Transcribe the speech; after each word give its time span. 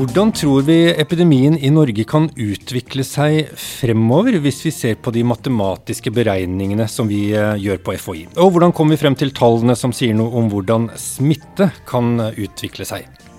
Hvordan 0.00 0.30
tror 0.32 0.62
vi 0.64 0.74
epidemien 0.96 1.58
i 1.60 1.68
Norge 1.70 2.06
kan 2.08 2.30
utvikle 2.32 3.04
seg 3.04 3.50
fremover, 3.54 4.38
hvis 4.40 4.62
vi 4.64 4.72
ser 4.72 4.96
på 4.96 5.12
de 5.12 5.22
matematiske 5.28 6.10
beregningene 6.16 6.86
som 6.88 7.10
vi 7.10 7.34
eh, 7.36 7.58
gjør 7.60 7.82
på 7.84 7.98
FHI? 8.00 8.22
Og 8.40 8.54
hvordan 8.54 8.72
kommer 8.72 8.96
vi 8.96 9.02
frem 9.04 9.18
til 9.20 9.34
tallene 9.36 9.76
som 9.76 9.92
sier 9.92 10.16
noe 10.16 10.32
om 10.40 10.48
hvordan 10.50 10.88
smitte 10.96 11.68
kan 11.90 12.16
utvikle 12.32 12.88
seg? 12.88 13.29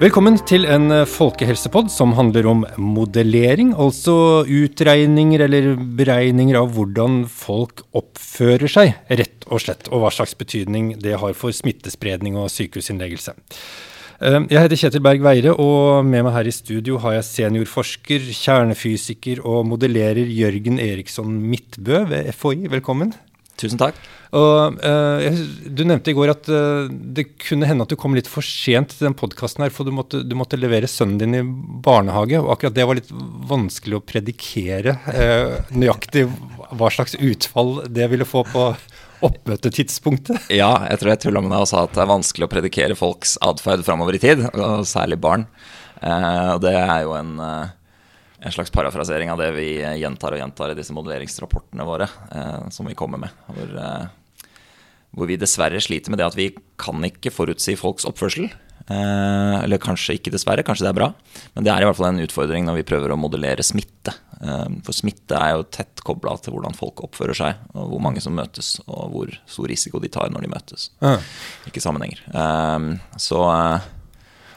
Velkommen 0.00 0.38
til 0.48 0.62
en 0.64 0.86
eh, 0.94 1.02
folkehelsepod 1.04 1.90
som 1.92 2.14
handler 2.16 2.46
om 2.48 2.62
modellering, 2.80 3.74
altså 3.76 4.46
utregninger 4.48 5.44
eller 5.44 5.74
beregninger 5.76 6.56
av 6.56 6.70
hvordan 6.72 7.26
folk 7.28 7.82
oppfører 7.92 8.72
seg, 8.72 8.94
rett 9.12 9.44
og 9.52 9.60
slett, 9.60 9.90
og 9.92 10.00
hva 10.00 10.14
slags 10.16 10.32
betydning 10.40 10.94
det 11.04 11.18
har 11.20 11.36
for 11.36 11.52
smittespredning 11.52 12.40
og 12.40 12.48
sykehusinnleggelse. 12.48 13.36
Eh, 14.24 14.40
jeg 14.48 14.64
heter 14.64 14.80
Kjetil 14.86 15.04
Berg 15.04 15.20
Veire, 15.26 15.52
og 15.52 16.08
med 16.08 16.24
meg 16.24 16.32
her 16.38 16.48
i 16.48 16.58
studio 16.62 16.96
har 17.04 17.18
jeg 17.18 17.28
seniorforsker, 17.34 18.24
kjernefysiker 18.40 19.44
og 19.44 19.66
modellerer 19.68 20.24
Jørgen 20.24 20.80
Eriksson 20.80 21.36
Midtbø 21.52 22.06
ved 22.08 22.32
FHI. 22.40 22.70
Velkommen. 22.72 23.12
Tusen 23.60 23.80
takk. 23.80 23.98
Og 24.36 24.76
uh, 24.78 25.40
Du 25.66 25.82
nevnte 25.88 26.12
i 26.12 26.16
går 26.16 26.32
at 26.32 26.50
uh, 26.52 26.86
det 26.88 27.26
kunne 27.42 27.66
hende 27.68 27.84
at 27.86 27.90
du 27.90 27.98
kom 27.98 28.14
litt 28.16 28.30
for 28.30 28.46
sent 28.46 28.94
til 28.94 29.08
den 29.08 29.16
podkasten 29.18 29.64
her, 29.66 29.74
for 29.74 29.88
du 29.88 29.94
måtte, 29.94 30.22
du 30.22 30.36
måtte, 30.38 30.58
levere 30.60 30.90
sønnen 30.90 31.18
din 31.20 31.38
i 31.38 31.42
barnehage. 31.84 32.38
og 32.40 32.54
Akkurat 32.54 32.76
det 32.76 32.86
var 32.86 32.98
litt 32.98 33.10
vanskelig 33.50 33.98
å 33.98 34.04
predikere 34.06 34.96
uh, 35.10 35.58
nøyaktig 35.74 36.28
hva 36.70 36.92
slags 36.94 37.18
utfall 37.18 37.80
det 37.90 38.10
ville 38.12 38.28
få 38.28 38.44
på 38.48 38.70
oppmøtetidspunktet. 39.26 40.46
Ja, 40.54 40.86
jeg 40.88 41.02
tror 41.02 41.12
jeg 41.12 41.22
tulla 41.26 41.42
med 41.44 41.52
deg 41.52 41.66
og 41.66 41.68
sa 41.68 41.84
at 41.84 41.92
det 41.92 42.00
er 42.06 42.08
vanskelig 42.08 42.46
å 42.46 42.54
predikere 42.54 42.96
folks 42.96 43.34
atferd 43.44 43.84
framover 43.84 44.16
i 44.16 44.22
tid, 44.22 44.46
og 44.54 44.86
særlig 44.88 45.18
barn. 45.20 45.44
og 46.00 46.62
det 46.64 46.72
er 46.72 47.02
jo 47.04 47.12
en 47.18 47.34
en 48.40 48.52
slags 48.54 48.72
parafrasering 48.72 49.30
av 49.30 49.40
det 49.40 49.50
vi 49.56 49.68
gjentar 50.00 50.34
og 50.34 50.40
gjentar 50.40 50.72
i 50.72 50.78
disse 50.78 50.94
modelleringsrapportene 50.96 51.84
våre, 51.84 52.08
eh, 52.32 52.68
som 52.72 52.88
vi 52.88 52.96
kommer 52.96 53.20
med. 53.20 53.36
Hvor, 53.46 53.76
eh, 53.76 54.42
hvor 55.12 55.28
vi 55.28 55.36
dessverre 55.36 55.80
sliter 55.80 56.10
med 56.10 56.18
det 56.18 56.26
at 56.30 56.38
vi 56.38 56.50
kan 56.80 57.04
ikke 57.04 57.32
forutsi 57.34 57.76
folks 57.76 58.08
oppførsel. 58.08 58.48
Eh, 58.90 59.56
eller 59.62 59.78
kanskje 59.78 60.16
ikke, 60.18 60.32
dessverre. 60.32 60.64
Kanskje 60.66 60.86
det 60.88 60.94
er 60.94 60.98
bra. 60.98 61.12
Men 61.54 61.66
det 61.66 61.72
er 61.74 61.82
i 61.84 61.88
hvert 61.88 61.98
fall 61.98 62.10
en 62.14 62.24
utfordring 62.24 62.66
når 62.66 62.80
vi 62.80 62.88
prøver 62.88 63.12
å 63.12 63.20
modellere 63.20 63.62
smitte. 63.66 64.16
Eh, 64.40 64.66
for 64.86 64.96
smitte 64.96 65.36
er 65.36 65.54
jo 65.58 65.68
tett 65.68 66.02
kobla 66.06 66.34
til 66.40 66.56
hvordan 66.56 66.74
folk 66.78 67.04
oppfører 67.04 67.36
seg, 67.36 67.62
og 67.74 67.92
hvor 67.92 68.02
mange 68.02 68.24
som 68.24 68.34
møtes, 68.34 68.78
og 68.88 69.12
hvor 69.12 69.38
stor 69.44 69.68
risiko 69.68 70.00
de 70.00 70.08
tar 70.08 70.32
når 70.32 70.46
de 70.46 70.54
møtes. 70.56 70.90
Ja. 71.04 71.18
Ikke 71.68 71.84
sammenhenger. 71.84 72.24
Eh, 72.32 73.18
så 73.20 73.44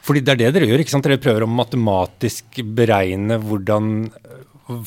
fordi 0.04 0.24
det 0.24 0.34
er 0.34 0.42
det 0.42 0.52
dere 0.58 0.68
gjør, 0.68 0.84
ikke 0.84 0.92
sant? 0.92 1.06
Dere 1.08 1.22
prøver 1.22 1.46
å 1.46 1.52
matematisk 1.52 2.60
beregne 2.76 3.38
hvordan 3.40 3.94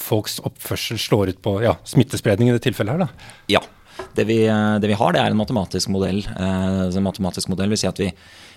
folks 0.00 0.38
oppførsel 0.44 1.00
slår 1.00 1.32
ut 1.32 1.40
på 1.44 1.56
ja, 1.64 1.76
smittespredning 1.88 2.50
i 2.50 2.56
det 2.56 2.64
tilfellet 2.66 2.96
her, 2.96 3.06
da? 3.06 3.32
Ja. 3.52 3.62
Det 4.16 4.26
vi, 4.28 4.42
eh, 4.44 4.74
det 4.80 4.90
vi, 4.90 4.96
har, 4.96 5.14
det 5.16 5.22
er 5.22 5.32
en 5.32 5.40
matematisk 5.40 5.88
modell. 5.92 6.20
Eh, 6.20 6.82
en 6.88 7.06
matematisk 7.06 7.48
modell 7.52 7.72
vil 7.72 7.80
si 7.80 7.88
at 7.88 8.00
vi, 8.00 8.10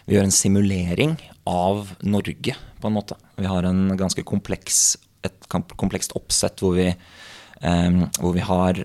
vi, 0.04 0.18
gjør 0.18 0.28
en 0.28 0.36
simulering 0.36 1.16
av 1.48 1.94
Norge, 2.04 2.56
på 2.80 2.90
en 2.90 2.96
måte. 2.96 3.16
Vi 3.40 3.48
har 3.48 3.68
en 3.68 3.96
ganske 4.00 4.24
kompleks, 4.28 4.98
et 5.24 5.48
komplekst 5.52 6.16
oppsett 6.20 6.60
hvor 6.64 6.76
vi, 6.76 6.90
eh, 6.92 8.02
hvor 8.20 8.36
vi 8.36 8.44
har 8.44 8.84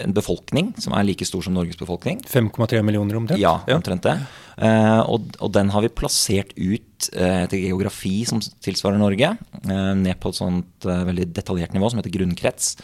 en 0.00 0.14
befolkning 0.14 0.72
som 0.82 0.94
er 0.96 1.06
like 1.06 1.26
stor 1.26 1.44
som 1.46 1.54
Norges 1.54 1.78
befolkning. 1.78 2.20
5,3 2.26 2.82
millioner 2.86 3.18
omtrent? 3.18 3.40
Ja, 3.40 3.60
omtrent 3.70 4.06
det. 4.06 4.16
Eh, 4.58 5.00
og, 5.06 5.34
og, 5.38 5.50
den 5.54 5.70
har 5.74 5.84
vi 5.84 5.92
plassert 5.94 6.54
ut 6.58 7.10
eh, 7.14 7.44
etter 7.44 7.60
geografi 7.60 8.22
som 8.28 8.42
tilsvarer 8.42 8.98
Norge, 9.00 9.34
eh, 9.62 9.90
ned 9.98 10.18
på 10.22 10.30
et 10.30 10.40
sånt 10.40 10.88
eh, 10.88 11.04
veldig 11.10 11.28
detaljert 11.36 11.76
nivå 11.76 11.90
som 11.90 12.02
heter 12.02 12.14
grunnkrets. 12.14 12.74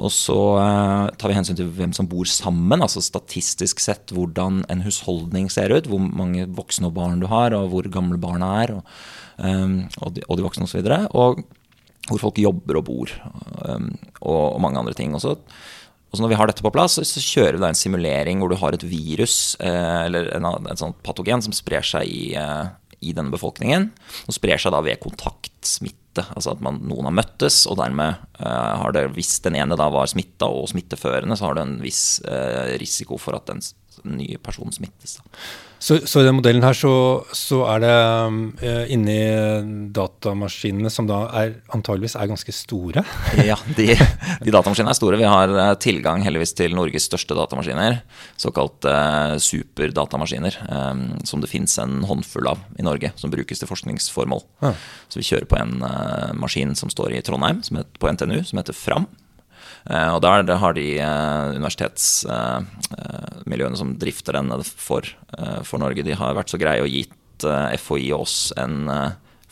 Og 0.00 0.08
så 0.08 0.36
tar 1.20 1.28
vi 1.28 1.34
hensyn 1.36 1.56
til 1.58 1.66
hvem 1.76 1.90
som 1.92 2.06
bor 2.08 2.24
sammen, 2.24 2.80
altså 2.80 3.02
statistisk 3.04 3.82
sett 3.84 4.14
hvordan 4.16 4.62
en 4.72 4.84
husholdning 4.86 5.50
ser 5.52 5.68
ut. 5.74 5.84
Hvor 5.84 6.00
mange 6.00 6.46
voksne 6.48 6.88
og 6.88 6.94
barn 6.96 7.20
du 7.20 7.26
har, 7.28 7.52
og 7.52 7.68
hvor 7.74 7.88
gamle 7.92 8.16
barna 8.16 8.48
er, 8.62 8.72
og, 8.78 8.86
og, 10.00 10.14
de, 10.16 10.24
og 10.24 10.40
de 10.40 10.46
voksne 10.46 10.64
osv. 10.64 10.80
Og, 11.12 11.42
og 11.44 11.44
hvor 12.08 12.22
folk 12.24 12.40
jobber 12.40 12.80
og 12.80 12.86
bor, 12.88 13.12
og, 13.52 13.92
og, 14.24 14.56
mange 14.64 14.80
andre 14.80 14.96
ting. 14.96 15.12
Og 15.12 15.20
så, 15.20 15.36
når 16.20 16.32
vi 16.32 16.36
har 16.36 16.50
dette 16.50 16.64
på 16.64 16.72
plass, 16.74 16.98
så, 16.98 17.06
så 17.08 17.22
kjører 17.24 17.56
vi 17.56 17.62
da 17.62 17.70
en 17.72 17.78
simulering 17.78 18.42
hvor 18.42 18.52
du 18.52 18.58
har 18.60 18.76
et 18.76 18.84
virus 18.84 19.56
uh, 19.62 20.04
eller 20.04 20.28
en, 20.36 20.76
sånt 20.76 21.00
patogen 21.06 21.44
som 21.44 21.54
sprer 21.56 21.84
seg 21.86 22.04
i, 22.04 22.34
uh, 22.36 22.68
i 23.00 23.14
denne 23.16 23.32
befolkningen, 23.32 23.88
og 24.28 24.36
sprer 24.36 24.60
seg 24.60 24.74
da 24.74 24.82
ved 24.84 25.00
kontaktsmitte. 25.00 26.26
Altså 26.36 26.52
at 26.52 26.60
man, 26.60 26.82
noen 26.84 27.08
har 27.08 27.16
møttes, 27.16 27.62
og 27.64 27.80
dermed 27.80 28.20
uh, 28.42 28.74
har 28.82 28.92
det, 28.92 29.06
hvis 29.16 29.38
den 29.46 29.56
ene 29.56 29.78
da 29.80 29.88
var 29.94 30.10
smitta 30.12 30.50
og 30.52 30.68
smitteførende, 30.74 31.38
så 31.40 31.48
har 31.48 31.56
du 31.56 31.64
en 31.64 31.78
viss 31.80 32.20
risiko 32.82 33.16
for 33.16 33.38
at 33.38 33.48
den 33.48 33.64
nye 34.18 34.40
personen 34.42 34.74
smittes. 34.76 35.16
Da. 35.16 35.44
Så, 35.82 35.98
så, 36.06 36.20
i 36.22 36.26
den 36.28 36.36
modellen 36.38 36.62
her 36.62 36.76
så, 36.78 36.92
så 37.34 37.64
er 37.72 37.80
det 37.82 37.94
uh, 38.62 38.84
inni 38.94 39.16
datamaskinene, 39.94 40.90
som 40.94 41.08
da 41.10 41.24
er, 41.40 41.56
antageligvis 41.74 42.14
er 42.14 42.30
ganske 42.30 42.54
store? 42.54 43.02
ja, 43.50 43.56
de, 43.74 43.88
de, 43.96 44.52
datamaskinene 44.54 44.94
er 44.94 44.98
store. 45.00 45.18
Vi 45.18 45.26
har 45.26 45.50
uh, 45.56 45.72
tilgang 45.82 46.22
heldigvis 46.22 46.54
til 46.54 46.76
Norges 46.78 47.08
største 47.10 47.34
datamaskiner. 47.34 47.98
Såkalte 48.38 48.94
uh, 48.94 49.34
superdatamaskiner, 49.42 50.60
um, 50.70 51.02
som 51.26 51.42
det 51.42 51.50
fins 51.50 51.74
en 51.82 52.04
håndfull 52.06 52.52
av 52.52 52.62
i 52.78 52.86
Norge, 52.86 53.10
som 53.18 53.34
brukes 53.34 53.58
til 53.58 53.70
forskningsformål. 53.70 54.46
Ja. 54.62 54.76
Så 55.10 55.18
vi 55.18 55.26
kjører 55.32 55.50
på 55.50 55.58
en 55.58 55.82
maskin 56.38 56.76
som 56.78 56.94
står 56.94 57.18
i 57.18 57.24
Trondheim, 57.26 57.58
som 57.66 57.80
heter, 57.80 57.98
på 57.98 58.14
NTNU, 58.14 58.38
som 58.46 58.62
heter 58.62 58.76
Fram. 58.76 59.10
Eh, 59.90 60.14
og 60.14 60.20
der, 60.22 60.46
har 60.62 60.72
de 60.76 60.98
eh, 61.02 61.56
universitetsmiljøene 61.56 63.78
som 63.78 63.98
drifter 64.00 64.32
den 64.38 64.48
for, 64.64 65.02
eh, 65.38 65.60
for, 65.66 65.78
Norge, 65.82 66.02
de 66.06 66.14
har 66.18 66.38
vært 66.38 66.50
så 66.52 66.58
greie 66.60 66.82
og 66.84 66.92
gitt 66.92 67.18
FHI 67.42 68.12
og 68.14 68.20
oss 68.22 68.36
en 68.60 68.76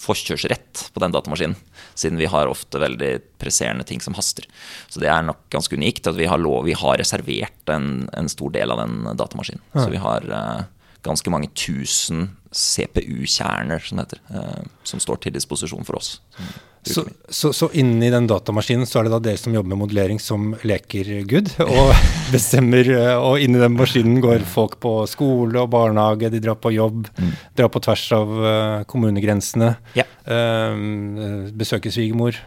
forkjørsrett 0.01 0.75
på 0.95 0.99
den 1.03 1.13
datamaskinen. 1.13 1.57
Siden 1.99 2.21
vi 2.21 2.31
har 2.31 2.47
ofte 2.47 2.79
veldig 2.81 3.13
presserende 3.41 3.85
ting 3.85 4.01
som 4.01 4.15
haster. 4.15 4.45
Så 4.87 5.01
det 5.03 5.09
er 5.11 5.23
nok 5.27 5.39
ganske 5.53 5.77
unikt 5.77 6.07
at 6.07 6.17
vi 6.17 6.27
har, 6.31 6.39
lov, 6.39 6.65
vi 6.69 6.75
har 6.79 6.99
reservert 7.03 7.69
en, 7.75 8.09
en, 8.17 8.29
stor 8.31 8.51
del 8.55 8.71
av 8.71 8.79
den 8.85 8.95
datamaskinen. 9.19 9.63
Ja. 9.75 9.81
Så 9.83 9.91
vi 9.91 9.99
har 10.01 10.21
uh, 10.31 10.63
ganske 11.03 11.31
mange 11.35 11.51
tusen 11.59 12.19
CPU-kjerner, 12.55 13.83
som 13.83 13.99
heter, 14.01 14.19
uh, 14.31 14.63
som 14.87 15.03
står 15.03 15.17
til 15.27 15.35
disposisjon 15.35 15.87
for 15.89 15.99
oss. 15.99 16.11
Så, 16.83 17.05
så, 17.29 17.53
så, 17.53 17.69
inni 17.77 18.09
den 18.11 18.25
datamaskinen 18.27 18.87
så 18.89 19.01
er 19.01 19.07
det 19.07 19.13
da 19.13 19.19
dere 19.21 19.39
som 19.41 19.53
jobber 19.53 19.75
med 19.75 19.83
modellering 19.83 20.21
som 20.23 20.55
leker 20.65 21.11
Gud 21.29 21.51
og 21.67 21.91
bestemmer 22.33 22.89
eh, 22.95 23.17
Og 23.21 23.45
inni 23.45 23.61
den 23.61 23.77
maskinen 23.77 24.23
går 24.25 24.47
folk 24.49 24.79
på 24.81 24.95
skole 25.11 25.61
og 25.61 25.69
barnehage, 25.75 26.31
de 26.33 26.41
drar 26.41 26.57
på 26.57 26.73
jobb, 26.73 27.11
mm. 27.19 27.35
drar 27.61 27.69
på 27.73 27.83
tvers 27.85 28.07
av 28.17 28.33
uh, 28.33 28.55
kommunegrensene, 28.89 29.75
ja. 29.99 30.07
uh, 30.25 31.53
besøker 31.53 31.93
svigermor. 31.93 32.41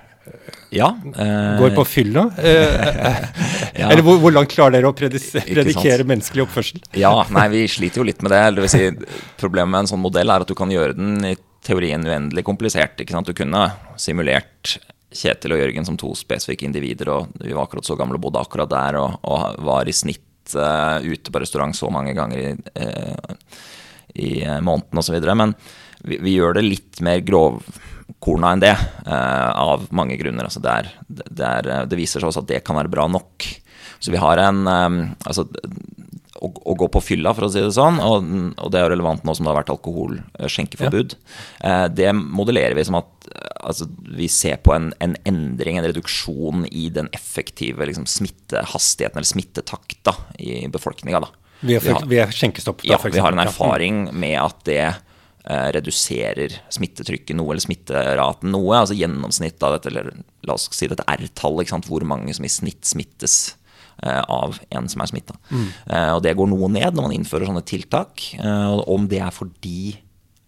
Ja. 0.74 0.90
Uh, 1.14 1.62
går 1.62 1.78
på 1.78 1.86
fylla? 1.86 2.26
ja. 2.42 3.88
Eller 3.92 4.02
hvor, 4.02 4.18
hvor, 4.24 4.34
langt 4.34 4.54
klarer 4.56 4.80
dere 4.80 4.90
å 4.90 4.98
predikere 4.98 6.08
menneskelig 6.10 6.48
oppførsel? 6.48 6.82
ja, 6.98 7.14
nei, 7.34 7.48
vi 7.54 7.66
sliter 7.70 8.02
jo 8.02 8.10
litt 8.10 8.26
med 8.26 8.34
det. 8.34 8.44
det 8.58 8.66
vil 8.66 8.74
si, 8.74 9.16
problemet 9.38 9.76
med 9.76 9.84
en 9.86 9.94
sånn 9.94 10.04
modell 10.04 10.34
er 10.34 10.46
at 10.46 10.50
du 10.50 10.58
kan 10.58 10.74
gjøre 10.74 10.98
den 10.98 11.20
i 11.36 11.38
teorien 11.64 12.04
uendelig 12.06 12.44
komplisert. 12.46 13.00
ikke 13.00 13.16
sant? 13.16 13.30
Du 13.30 13.38
kunne 13.38 13.68
simulert 14.00 14.78
Kjetil 15.14 15.54
og 15.54 15.62
Jørgen 15.62 15.86
som 15.88 15.98
to 16.00 16.12
spesifikke 16.18 16.66
individer, 16.68 17.12
og 17.14 17.34
vi 17.42 17.54
var 17.54 17.68
akkurat 17.68 17.88
så 17.88 17.98
gamle 18.00 18.18
og 18.18 18.26
bodde 18.26 18.42
akkurat 18.42 18.72
der, 18.72 18.98
og, 19.00 19.20
og 19.30 19.64
var 19.66 19.90
i 19.90 19.96
snitt 19.96 20.56
uh, 20.58 21.00
ute 21.06 21.32
på 21.32 21.42
restaurant 21.44 21.76
så 21.78 21.92
mange 21.94 22.16
ganger 22.18 22.42
i, 22.42 22.54
uh, 22.82 23.58
i 24.18 24.32
måneden 24.66 25.02
osv. 25.02 25.20
Men 25.38 25.54
vi, 26.04 26.18
vi, 26.18 26.38
gjør 26.38 26.58
det 26.58 26.66
litt 26.66 27.04
mer 27.06 27.22
grovkorna 27.26 28.56
enn 28.56 28.66
det, 28.66 28.74
uh, 29.06 29.52
av 29.54 29.88
mange 29.96 30.18
grunner. 30.20 30.50
Altså 30.50 30.64
det, 30.64 30.74
er, 30.74 30.94
det, 31.08 31.50
er, 31.52 31.74
det, 31.86 32.00
viser 32.00 32.20
seg 32.20 32.32
også 32.32 32.46
at 32.46 32.52
det 32.56 32.64
kan 32.66 32.80
være 32.80 32.92
bra 32.94 33.08
nok. 33.12 33.50
Så 34.04 34.12
vi 34.12 34.20
har 34.20 34.42
en 34.42 34.66
um, 34.68 35.02
altså, 35.24 35.46
å, 36.44 36.50
å, 36.52 36.76
gå 36.78 36.90
på 36.92 37.02
fylla, 37.04 37.34
for 37.36 37.48
å 37.48 37.52
si 37.52 37.62
det 37.64 37.72
sånn, 37.76 38.00
og, 38.04 38.26
og 38.60 38.72
det 38.74 38.80
er 38.80 38.88
jo 38.88 38.94
relevant 38.94 39.24
nå 39.26 39.36
som 39.36 39.46
det 39.46 39.52
har 39.54 39.62
vært 39.62 39.72
alkoholskjenkeforbud. 39.74 41.16
Ja. 41.16 41.70
Eh, 41.70 41.86
det 41.96 42.10
modellerer 42.20 42.76
vi 42.78 42.86
som 42.88 43.00
at 43.00 43.30
altså, 43.64 43.88
vi 44.18 44.28
ser 44.32 44.60
på 44.64 44.76
en, 44.76 44.92
en, 45.04 45.16
endring, 45.30 45.80
en 45.80 45.88
reduksjon 45.88 46.68
i 46.72 46.90
den 46.94 47.10
effektive 47.16 47.88
liksom, 47.90 48.08
smittehastigheten 48.10 49.22
eller 49.22 49.32
smittetakta 49.32 50.18
i 50.44 50.66
befolkninga. 50.74 51.24
Ved, 51.64 51.88
ved 52.12 52.36
skjenkestopp? 52.36 52.84
Da, 52.84 52.94
ja, 52.96 53.02
vi 53.08 53.24
har 53.24 53.32
en 53.32 53.46
erfaring 53.46 54.06
med 54.12 54.38
at 54.42 54.64
det 54.68 54.86
reduserer 55.44 56.54
smittetrykket 56.72 57.36
noe, 57.36 57.52
eller 57.52 57.64
smitteraten 57.64 58.54
noe. 58.54 58.78
Altså 58.80 58.96
Gjennomsnittet 58.96 59.66
av 59.68 59.74
dette, 59.76 59.92
eller 59.92 60.14
la 60.48 60.56
oss 60.56 60.70
si 60.72 60.88
dette 60.88 61.04
R-tallet, 61.04 61.74
hvor 61.88 62.06
mange 62.08 62.36
som 62.36 62.48
i 62.48 62.52
snitt 62.52 62.88
smittes 62.88 63.58
av 64.02 64.58
en 64.74 64.88
som 64.92 65.04
er 65.04 65.12
smitta. 65.12 65.36
Mm. 65.50 65.68
Og 66.16 66.24
det 66.26 66.34
går 66.38 66.50
noe 66.52 66.70
ned 66.72 66.96
når 66.96 67.08
man 67.08 67.16
innfører 67.16 67.50
sånne 67.50 67.66
tiltak. 67.68 68.26
Om 68.42 69.08
det 69.12 69.22
er 69.24 69.36
fordi 69.36 69.78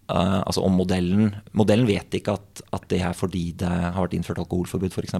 altså 0.06 0.62
om 0.62 0.76
modellen 0.78 1.32
Modellen 1.56 1.86
vet 1.88 2.14
ikke 2.14 2.36
at, 2.36 2.60
at, 2.76 2.84
det 2.92 3.00
er 3.02 3.16
fordi 3.16 3.48
det 3.58 3.66
har 3.66 3.96
vært 3.96 4.14
innført 4.14 4.38
alkoholforbud, 4.38 4.92
f.eks. 4.92 5.16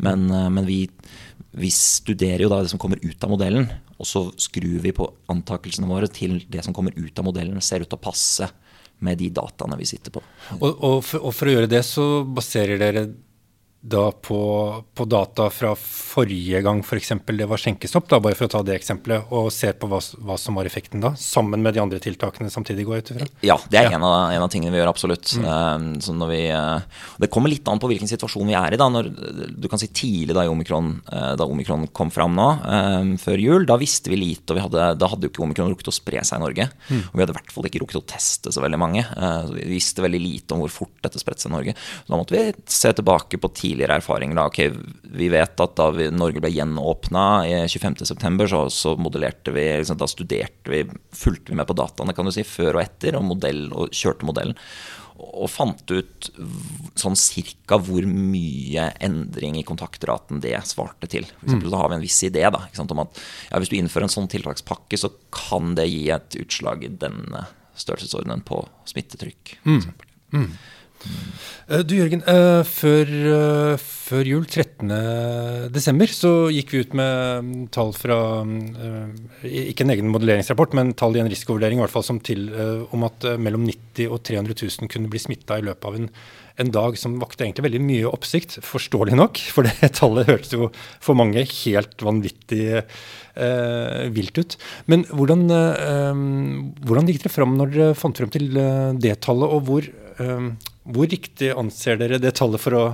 Men, 0.00 0.24
men 0.30 0.64
vi, 0.64 0.86
vi, 1.58 1.70
studerer 1.74 2.46
jo 2.46 2.50
da 2.52 2.62
det 2.62 2.72
som 2.72 2.80
kommer 2.80 3.02
ut 3.02 3.26
av 3.26 3.32
modellen, 3.34 3.68
og 3.98 4.08
så 4.08 4.24
skrur 4.40 4.78
vi 4.84 4.94
på 4.96 5.08
antakelsene 5.32 5.90
våre 5.90 6.08
til 6.12 6.40
det 6.48 6.64
som 6.64 6.76
kommer 6.76 6.96
ut 6.96 7.18
av 7.18 7.28
modellen, 7.28 7.60
ser 7.60 7.84
ut 7.84 7.90
til 7.90 7.98
å 7.98 8.04
passe 8.04 8.48
med 9.02 9.18
de 9.18 9.28
dataene 9.34 9.76
vi 9.80 9.88
sitter 9.90 10.14
på. 10.14 10.22
Og, 10.60 10.70
og, 10.70 10.96
for, 11.04 11.26
og 11.26 11.34
for 11.34 11.50
å 11.50 11.56
gjøre 11.56 11.70
det, 11.70 11.82
så 11.86 12.06
baserer 12.24 12.80
dere 12.80 13.06
da 13.82 14.12
på, 14.12 14.40
på, 14.94 15.04
data 15.10 15.48
fra 15.50 15.72
forrige 15.74 16.60
gang 16.62 16.84
f.eks. 16.84 17.08
For 17.18 17.34
det 17.34 17.48
var 17.50 17.58
skjenkestopp, 17.58 18.06
da, 18.12 18.20
bare 18.22 18.38
for 18.38 18.46
å 18.46 18.52
ta 18.54 18.60
det 18.66 18.76
eksempelet, 18.78 19.32
og 19.34 19.48
se 19.50 19.72
på 19.74 19.88
hva, 19.90 19.98
hva, 20.22 20.36
som 20.38 20.58
var 20.58 20.68
effekten 20.68 21.02
da, 21.02 21.10
sammen 21.18 21.64
med 21.64 21.74
de 21.74 21.82
andre 21.82 21.98
tiltakene 22.02 22.50
samtidig, 22.52 22.86
går 22.86 23.00
jeg 23.00 23.04
ut 23.04 23.10
ifra? 23.16 23.26
Ja, 23.42 23.56
det 23.72 23.80
er 23.80 23.88
ja. 23.88 23.96
En, 23.98 24.06
av, 24.06 24.30
en, 24.30 24.44
av, 24.44 24.50
tingene 24.54 24.70
vi 24.70 24.78
gjør, 24.78 24.92
absolutt. 24.92 25.32
Mm. 25.34 25.98
Uh, 25.98 26.26
vi, 26.30 26.38
uh, 26.54 27.08
det 27.24 27.30
kommer 27.34 27.50
litt 27.50 27.66
an 27.66 27.82
på 27.82 27.90
hvilken 27.90 28.10
situasjon 28.10 28.52
vi 28.52 28.56
er 28.58 28.76
i. 28.76 28.78
da, 28.78 28.86
når, 28.92 29.10
Du 29.58 29.66
kan 29.72 29.82
si 29.82 29.90
tidlig 29.90 30.38
da 30.38 30.46
omikron, 30.50 30.94
uh, 31.10 31.32
da 31.40 31.48
omikron 31.50 31.88
kom 31.90 32.14
fram 32.14 32.38
nå, 32.38 32.48
før 33.18 33.42
jul, 33.42 33.66
da 33.66 33.80
visste 33.80 34.12
vi 34.12 34.20
lite. 34.20 34.52
og 34.52 34.60
vi 34.60 34.64
hadde, 34.68 34.86
Da 35.00 35.10
hadde 35.10 35.26
jo 35.26 35.32
ikke 35.32 35.42
omikron 35.48 35.74
rukket 35.74 35.90
å 35.90 35.96
spre 35.96 36.22
seg 36.22 36.38
i 36.38 36.44
Norge. 36.44 36.68
Mm. 36.86 37.02
Og 37.10 37.18
vi 37.18 37.24
hadde 37.24 37.34
i 37.34 37.38
hvert 37.40 37.54
fall 37.56 37.66
ikke 37.66 37.82
rukket 37.82 37.98
å 37.98 38.06
teste 38.14 38.54
så 38.54 38.62
veldig 38.62 38.78
mange. 38.78 39.02
så 39.10 39.58
Vi 39.58 39.66
visste 39.74 40.06
veldig 40.06 40.22
lite 40.22 40.54
om 40.54 40.62
hvor 40.62 40.72
fort 40.72 40.94
dette 41.02 41.20
spredte 41.20 41.42
seg 41.42 41.50
i 41.50 41.56
Norge. 41.56 41.74
Så 41.74 42.14
da 42.14 42.20
måtte 42.20 42.38
vi 42.38 42.46
se 42.70 42.94
tilbake 42.94 43.42
på 43.42 43.50
tid 43.58 43.71
tidligere 43.72 43.98
erfaringer. 44.00 44.36
Da. 44.36 44.46
Okay, 44.46 44.72
vi 45.02 45.28
vet 45.32 45.60
at 45.60 45.76
da 45.78 45.88
vi, 45.94 46.08
Norge 46.14 46.42
ble 46.42 46.52
gjenåpna 46.52 47.26
25.9, 47.66 48.48
så, 48.48 48.62
så 48.70 48.94
modellerte 49.00 49.54
vi 49.54 49.66
liksom, 49.80 50.00
Da 50.00 50.08
studerte 50.10 50.72
vi, 50.72 50.84
fulgte 51.16 51.52
vi 51.52 51.58
med 51.60 51.68
på 51.68 51.76
dataene 51.78 52.14
kan 52.16 52.28
du 52.28 52.34
si, 52.34 52.44
før 52.46 52.78
og 52.78 52.84
etter, 52.84 53.16
og, 53.18 53.24
modell, 53.32 53.66
og 53.72 53.94
kjørte 53.96 54.28
modellen. 54.28 54.58
Og 55.22 55.46
fant 55.52 55.92
ut 55.92 56.28
sånn 56.98 57.16
cirka 57.18 57.78
hvor 57.84 58.06
mye 58.08 58.88
endring 59.04 59.58
i 59.60 59.64
kontaktraten 59.66 60.40
det 60.42 60.56
svarte 60.66 61.08
til. 61.10 61.28
For 61.36 61.46
eksempel, 61.46 61.68
mm. 61.68 61.74
Da 61.74 61.82
har 61.82 61.92
vi 61.92 61.98
en 61.98 62.04
viss 62.04 62.20
idé 62.26 62.44
da, 62.50 62.64
sant, 62.74 62.94
om 62.94 63.04
at 63.04 63.20
ja, 63.50 63.60
hvis 63.60 63.72
du 63.72 63.78
innfører 63.78 64.08
en 64.08 64.16
sånn 64.16 64.30
tiltakspakke, 64.32 64.98
så 64.98 65.12
kan 65.34 65.76
det 65.78 65.88
gi 65.90 66.06
et 66.14 66.38
utslag 66.42 66.86
i 66.88 66.92
denne 67.04 67.46
størrelsesordenen 67.78 68.42
på 68.48 68.64
smittetrykk. 68.88 69.56
Mm. 69.68 69.82
Mm. 70.32 70.48
Eh, 71.72 71.82
du 71.86 71.94
Jørgen, 71.96 72.22
uh, 72.26 72.62
før, 72.66 73.08
uh, 73.08 73.80
før, 73.80 74.28
jul, 74.28 74.44
13.12., 74.44 76.02
så 76.12 76.32
gikk 76.52 76.74
vi 76.74 76.82
ut 76.82 76.96
med 76.98 77.46
mm, 77.46 77.62
tall 77.72 77.94
fra 77.96 78.18
uh, 78.42 79.46
Ikke 79.46 79.86
en 79.86 79.94
egen 79.94 80.10
modelleringsrapport, 80.12 80.74
men 80.78 80.92
tall 80.98 81.16
i 81.16 81.22
en 81.22 81.30
risikovurdering 81.30 81.80
i 81.80 81.84
hvert 81.84 81.94
fall 81.94 82.06
som 82.06 82.20
til, 82.24 82.50
om 82.92 83.06
at 83.08 83.24
mellom 83.40 83.64
90 83.68 84.10
og 84.12 84.20
300 84.26 84.58
000 84.58 84.92
kunne 84.92 85.10
bli 85.12 85.22
smitta 85.22 85.60
i 85.60 85.64
løpet 85.64 85.88
av 85.88 85.96
en, 85.98 86.10
en, 86.60 86.72
dag 86.74 86.98
som 87.00 87.16
vakte 87.22 87.46
egentlig 87.46 87.68
veldig 87.68 87.82
mye 87.86 88.10
oppsikt, 88.10 88.58
forståelig 88.66 89.16
nok. 89.18 89.40
For 89.54 89.68
det 89.68 89.94
tallet 89.96 90.28
hørtes 90.28 90.56
jo 90.56 90.68
for 91.02 91.18
mange 91.18 91.46
helt 91.46 92.04
vanvittig 92.04 92.82
vilt 94.12 94.36
ut. 94.36 94.54
Men 94.92 95.06
hvordan, 95.08 95.46
hvordan 96.84 97.06
gikk 97.08 97.22
dere 97.22 97.32
fram 97.32 97.54
når 97.56 97.70
dere 97.72 97.94
fant 97.96 98.18
frem 98.20 98.32
til 98.34 98.50
det 99.00 99.14
tallet, 99.24 99.54
og 99.56 99.64
hvor 99.70 99.88
hvor 100.82 101.10
riktig 101.10 101.52
anser 101.54 102.00
dere 102.00 102.20
det 102.22 102.34
tallet 102.38 102.62
for 102.62 102.78
å 102.78 102.84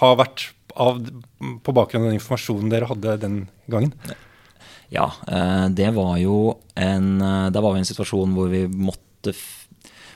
ha 0.00 0.12
vært 0.18 0.50
av, 0.74 1.00
på 1.38 1.74
bakgrunn 1.74 2.04
av 2.04 2.10
den 2.10 2.18
informasjonen 2.18 2.70
dere 2.72 2.88
hadde 2.90 3.16
den 3.22 3.40
gangen? 3.70 3.94
Ja, 4.94 5.08
eh, 5.26 5.66
det 5.74 5.90
var 5.96 6.16
jo 6.20 6.58
en, 6.78 7.20
eh, 7.20 7.50
var 7.50 7.76
en 7.76 7.88
situasjon 7.88 8.34
hvor 8.36 8.50
vi 8.52 8.64
måtte, 8.68 9.34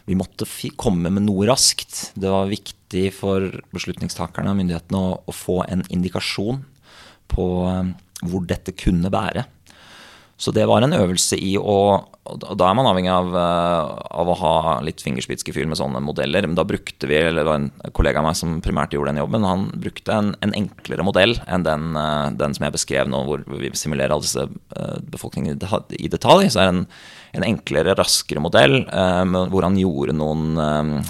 vi 0.07 0.19
måtte 0.19 0.47
komme 0.77 1.11
med 1.11 1.27
noe 1.27 1.49
raskt. 1.51 2.13
Det 2.15 2.31
var 2.31 2.51
viktig 2.51 3.09
for 3.15 3.49
beslutningstakerne 3.75 4.53
og 4.53 4.61
myndighetene 4.61 4.99
å, 4.99 5.17
å 5.27 5.35
få 5.35 5.63
en 5.69 5.83
indikasjon 5.91 6.63
på 7.29 7.47
eh, 7.71 7.95
hvor 8.29 8.47
dette 8.47 8.75
kunne 8.75 9.11
bære. 9.11 9.47
Så 10.39 10.53
det 10.55 10.69
var 10.71 10.85
en 10.85 10.95
øvelse 10.95 11.35
i 11.35 11.57
å 11.59 11.79
Da 12.29 12.67
er 12.69 12.75
man 12.77 12.85
avhengig 12.85 13.09
av, 13.09 13.31
eh, 13.41 13.91
av 14.21 14.29
å 14.29 14.35
ha 14.37 14.57
litt 14.85 15.01
fingerspitzgefühl 15.01 15.65
med 15.67 15.79
sånne 15.81 16.03
modeller. 16.05 16.45
Men 16.45 16.59
da 16.59 16.65
brukte 16.69 17.09
vi, 17.09 17.17
eller 17.17 17.41
det 17.41 17.49
var 17.49 17.57
en 17.57 17.93
kollega 17.97 18.21
av 18.21 18.27
meg 18.27 18.37
som 18.37 18.59
primært 18.61 18.93
gjorde 18.93 19.15
den 19.15 19.23
jobben, 19.23 19.47
han 19.49 19.65
brukte 19.73 20.13
en, 20.13 20.29
en 20.45 20.53
enklere 20.53 21.07
modell 21.09 21.33
enn 21.49 21.65
den, 21.65 21.97
eh, 21.97 22.27
den, 22.37 22.53
som 22.53 22.67
jeg 22.67 22.77
beskrev 22.77 23.09
nå, 23.09 23.23
hvor 23.25 23.47
vi 23.49 23.73
simulerer 23.73 24.13
alle 24.13 24.27
disse 24.29 24.45
eh, 24.45 25.01
befolkningene 25.09 25.57
i 25.97 26.13
detalj. 26.13 26.53
Så 26.53 26.61
er 26.61 26.69
det 26.69 26.75
en, 26.77 26.85
en 27.41 27.49
enklere, 27.49 27.97
raskere 27.97 28.45
modell 28.45 28.83
hvor 28.85 29.65
han 29.65 29.81
gjorde 29.81 30.13
noen 30.21 31.01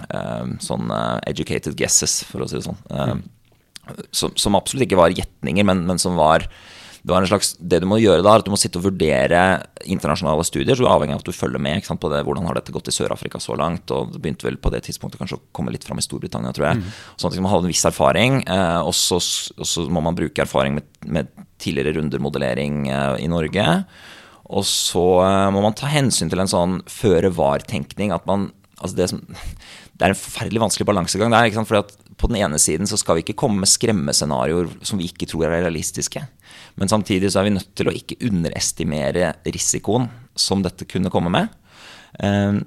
sånne 0.63 1.03
educated 1.27 1.75
guesses, 1.75 2.21
for 2.31 2.47
å 2.47 2.49
si 2.49 2.61
det 2.61 2.67
sånn. 2.71 2.79
Mm. 2.95 3.27
Som, 4.15 4.39
som, 4.39 4.55
absolutt 4.55 4.87
ikke 4.87 5.03
var 5.03 5.19
gjetninger, 5.19 5.67
men, 5.67 5.83
men 5.89 5.99
som 5.99 6.15
var 6.15 6.47
det 7.09 7.31
slags, 7.31 7.55
det 7.57 7.81
du 7.83 7.87
må 7.89 7.99
gjøre 8.03 8.23
da, 8.25 8.35
er 8.35 8.43
at 8.43 8.47
du 8.47 8.53
må 8.53 8.59
sitte 8.61 8.81
og 8.81 8.85
vurdere 8.89 9.43
internasjonale 9.89 10.45
studier. 10.45 10.77
så 10.77 10.85
du 10.85 10.89
er 10.89 10.95
avhengig 10.95 11.17
av 11.17 11.23
at 11.23 11.29
du 11.29 11.37
følger 11.37 11.63
med 11.63 11.87
sant, 11.87 12.01
på 12.03 12.11
det, 12.13 12.21
hvordan 12.27 12.49
har 12.49 12.59
dette 12.59 12.75
gått 12.75 12.91
i 12.91 12.95
Sør-Afrika 12.95 13.41
så 13.41 13.57
langt. 13.59 13.91
og 13.95 14.13
Det 14.13 14.21
begynte 14.21 14.49
vel 14.49 14.59
på 14.61 14.73
det 14.75 14.83
tidspunktet 14.87 15.21
kanskje 15.21 15.39
å 15.39 15.45
komme 15.57 15.73
litt 15.73 15.87
fram 15.89 16.01
i 16.01 16.05
Storbritannia, 16.05 16.53
tror 16.57 16.69
jeg. 16.69 16.83
Mm. 16.83 16.99
Sånn 17.17 17.33
at 17.33 17.41
man 17.41 17.53
har 17.55 17.65
en 17.65 17.71
viss 17.73 17.87
erfaring. 17.89 18.43
Eh, 18.45 18.81
og, 18.83 18.93
så, 18.99 19.21
og, 19.57 19.67
så, 19.69 19.87
må 19.89 20.05
man 20.05 20.19
bruke 20.19 20.45
erfaring 20.45 20.77
med, 20.81 20.91
med 21.07 21.33
tidligere 21.63 21.97
runder 21.99 22.23
modellering 22.23 22.85
eh, 22.91 23.15
i 23.25 23.31
Norge. 23.33 23.67
Og 24.49 24.69
så 24.69 25.07
eh, 25.25 25.49
må 25.55 25.65
man 25.65 25.77
ta 25.79 25.91
hensyn 25.93 26.33
til 26.33 26.45
en 26.45 26.51
sånn 26.51 26.81
føre 26.93 27.33
var-tenkning. 27.37 28.13
at 28.13 28.29
man, 28.29 28.51
altså 28.77 29.01
det, 29.01 29.09
som, 29.15 29.25
det 29.97 30.05
er 30.05 30.13
en 30.13 30.21
forferdelig 30.21 30.67
vanskelig 30.67 30.91
balansegang 30.91 31.33
der. 31.33 31.53
fordi 31.63 31.87
at 31.87 31.97
på 32.19 32.31
den 32.31 32.41
ene 32.43 32.59
siden 32.59 32.89
så 32.91 32.99
skal 32.99 33.17
vi 33.17 33.27
ikke 33.27 33.39
komme 33.39 33.63
med 33.63 33.71
skremmescenarioer 33.71 34.73
som 34.83 34.99
vi 34.99 35.07
ikke 35.11 35.29
tror 35.31 35.47
er 35.47 35.63
realistiske. 35.63 36.25
Men 36.79 36.91
samtidig 36.91 37.33
så 37.33 37.41
er 37.41 37.49
vi 37.49 37.55
nødt 37.57 37.73
til 37.79 37.91
å 37.91 37.95
ikke 37.95 38.21
underestimere 38.29 39.33
risikoen 39.47 40.09
som 40.39 40.63
dette 40.63 40.87
kunne 40.89 41.11
komme 41.13 41.33
med. 41.35 41.55
Eh, 42.23 42.61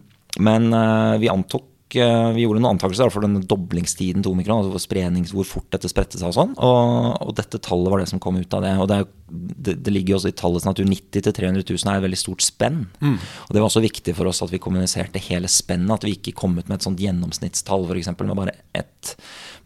men 0.44 0.72
eh, 0.76 1.20
vi 1.24 1.32
antok 1.32 1.71
vi 2.00 2.44
gjorde 2.44 2.62
noen 2.62 2.76
antakelser 2.76 3.12
for 3.12 3.26
denne 3.26 3.42
doblingstiden 3.48 4.24
til 4.24 4.34
omikron. 4.34 4.64
altså 4.64 4.80
sprednings, 4.84 5.34
Hvor 5.36 5.48
fort 5.48 5.68
dette 5.74 5.90
spredte 5.92 6.20
seg 6.20 6.30
og 6.30 6.38
sånn. 6.38 6.54
Og, 6.58 7.18
og, 7.22 7.34
dette 7.36 7.60
tallet 7.60 7.92
var 7.92 8.02
det 8.02 8.10
som 8.12 8.22
kom 8.24 8.40
ut 8.40 8.54
av 8.58 8.64
det. 8.66 8.74
Og 8.80 8.88
det, 8.92 9.00
det, 9.28 9.76
det 9.84 9.94
ligger 9.94 10.18
også 10.18 10.32
i 10.32 10.38
tallets 10.38 10.68
natur. 10.68 10.88
90 10.88 11.26
000-300 11.28 11.66
000 11.68 11.92
er 11.92 12.00
et 12.00 12.06
veldig 12.08 12.22
stort 12.22 12.46
spenn. 12.46 12.86
Mm. 13.02 13.18
Og 13.18 13.52
det 13.52 13.60
var 13.60 13.68
også 13.70 13.84
viktig 13.84 14.16
for 14.18 14.32
oss 14.32 14.42
at 14.46 14.54
vi 14.54 14.62
kommuniserte 14.64 15.22
hele 15.28 15.52
spennet. 15.52 15.98
At 15.98 16.08
vi 16.08 16.16
ikke 16.18 16.36
kom 16.44 16.58
ut 16.58 16.68
med 16.68 16.80
et 16.80 16.88
sånt 16.88 17.02
gjennomsnittstall 17.02 17.88
f.eks. 17.90 18.14
med 18.22 18.38
bare 18.38 18.58
ett 18.78 19.16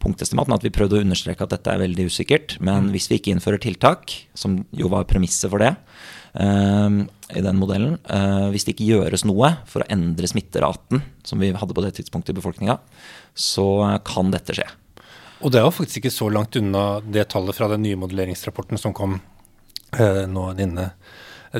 punktestimat, 0.02 0.48
men 0.48 0.58
at 0.58 0.66
vi 0.66 0.74
prøvde 0.74 0.98
å 0.98 1.06
understreke 1.06 1.46
at 1.46 1.54
dette 1.54 1.72
er 1.72 1.82
veldig 1.84 2.10
usikkert. 2.10 2.58
Men 2.60 2.88
mm. 2.88 2.92
hvis 2.96 3.10
vi 3.12 3.20
ikke 3.20 3.36
innfører 3.36 3.62
tiltak, 3.62 4.14
som 4.36 4.62
jo 4.76 4.90
var 4.92 5.08
premisset 5.10 5.52
for 5.52 5.62
det 5.62 5.76
i 6.36 7.42
den 7.42 7.56
modellen, 7.58 7.96
uh, 8.12 8.48
hvis 8.52 8.66
det 8.66 8.74
ikke 8.74 8.90
gjøres 8.90 9.24
noe 9.26 9.54
for 9.66 9.82
å 9.82 9.88
endre 9.90 10.28
smitteraten, 10.30 11.00
som 11.26 11.40
vi 11.42 11.52
hadde 11.56 11.74
på 11.74 11.84
det 11.84 11.94
tidspunktet 11.96 12.34
i 12.34 12.38
befolkninga, 12.38 12.76
så 13.34 13.68
kan 14.06 14.30
dette 14.34 14.54
skje. 14.56 14.66
Og 15.44 15.52
det 15.52 15.60
er 15.60 15.66
jo 15.66 15.74
faktisk 15.74 16.00
ikke 16.00 16.14
så 16.14 16.28
langt 16.32 16.56
unna 16.60 16.84
det 17.02 17.26
tallet 17.32 17.56
fra 17.56 17.68
den 17.72 17.82
nye 17.84 17.98
modelleringsrapporten 18.00 18.80
som 18.80 18.94
kom 18.96 19.18
uh, 19.18 20.24
nå 20.30 20.50
denne 20.58 20.90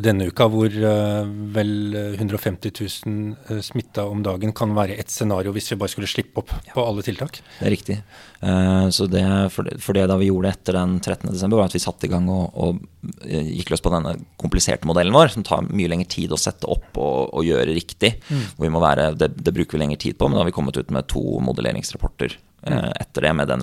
denne 0.03 0.29
uka, 0.31 0.47
hvor 0.51 0.73
uh, 0.73 1.29
vel 1.55 1.95
150 2.17 2.73
000 3.07 3.35
uh, 3.51 3.61
smitta 3.65 4.05
om 4.09 4.23
dagen 4.25 4.53
kan 4.57 4.75
være 4.77 4.97
et 5.01 5.13
scenario 5.13 5.55
hvis 5.55 5.71
vi 5.73 5.79
bare 5.81 5.93
skulle 5.93 6.11
slippe 6.11 6.43
opp 6.43 6.53
på 6.75 6.85
alle 6.85 7.05
tiltak? 7.07 7.41
Det 7.59 7.67
er 7.69 7.75
riktig. 7.75 7.99
Uh, 8.43 8.89
så 8.93 9.09
det, 9.11 9.25
for, 9.55 9.69
det, 9.69 9.79
for, 9.83 9.97
det, 9.97 10.07
da 10.11 10.19
vi 10.21 10.29
gjorde 10.31 10.53
etter 10.53 10.77
den 10.77 10.99
13.12, 11.01 11.57
var 11.57 11.67
at 11.69 11.77
vi 11.77 11.83
satte 11.83 12.09
i 12.09 12.13
gang 12.13 12.29
og, 12.33 12.51
og, 12.53 12.83
eh, 13.25 13.53
gikk 13.57 13.73
løs 13.73 13.85
på 13.85 13.93
denne 13.95 14.17
kompliserte 14.41 14.89
modellen 14.89 15.17
vår, 15.17 15.33
som 15.35 15.47
tar 15.47 15.67
mye 15.71 15.91
lengre 15.93 16.11
tid 16.13 16.35
å 16.35 16.41
sette 16.41 16.69
opp 16.71 16.99
og, 17.01 17.33
og 17.33 17.47
gjøre 17.47 17.77
riktig. 17.77 18.17
Mm. 18.29 18.77
Være, 18.77 19.13
det, 19.19 19.33
det, 19.41 19.55
bruker 19.57 19.79
vi 19.79 19.85
lengre 19.85 20.03
tid 20.03 20.19
på, 20.19 20.29
men 20.29 20.37
da 20.37 20.45
har 20.45 20.51
vi 20.51 20.57
kommet 20.57 20.77
ut 20.77 20.93
med 20.95 21.09
to 21.13 21.25
modelleringsrapporter. 21.47 22.37
Etter 22.67 23.29
det 23.29 23.33
med 23.39 23.49
den, 23.49 23.63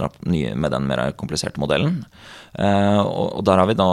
med 0.56 0.72
den 0.72 0.88
mer 0.88 1.04
kompliserte 1.20 1.62
modellen. 1.62 2.02
Uh, 2.54 3.02
og, 3.02 3.40
der 3.48 3.58
har 3.58 3.66
vi 3.66 3.74
da 3.74 3.88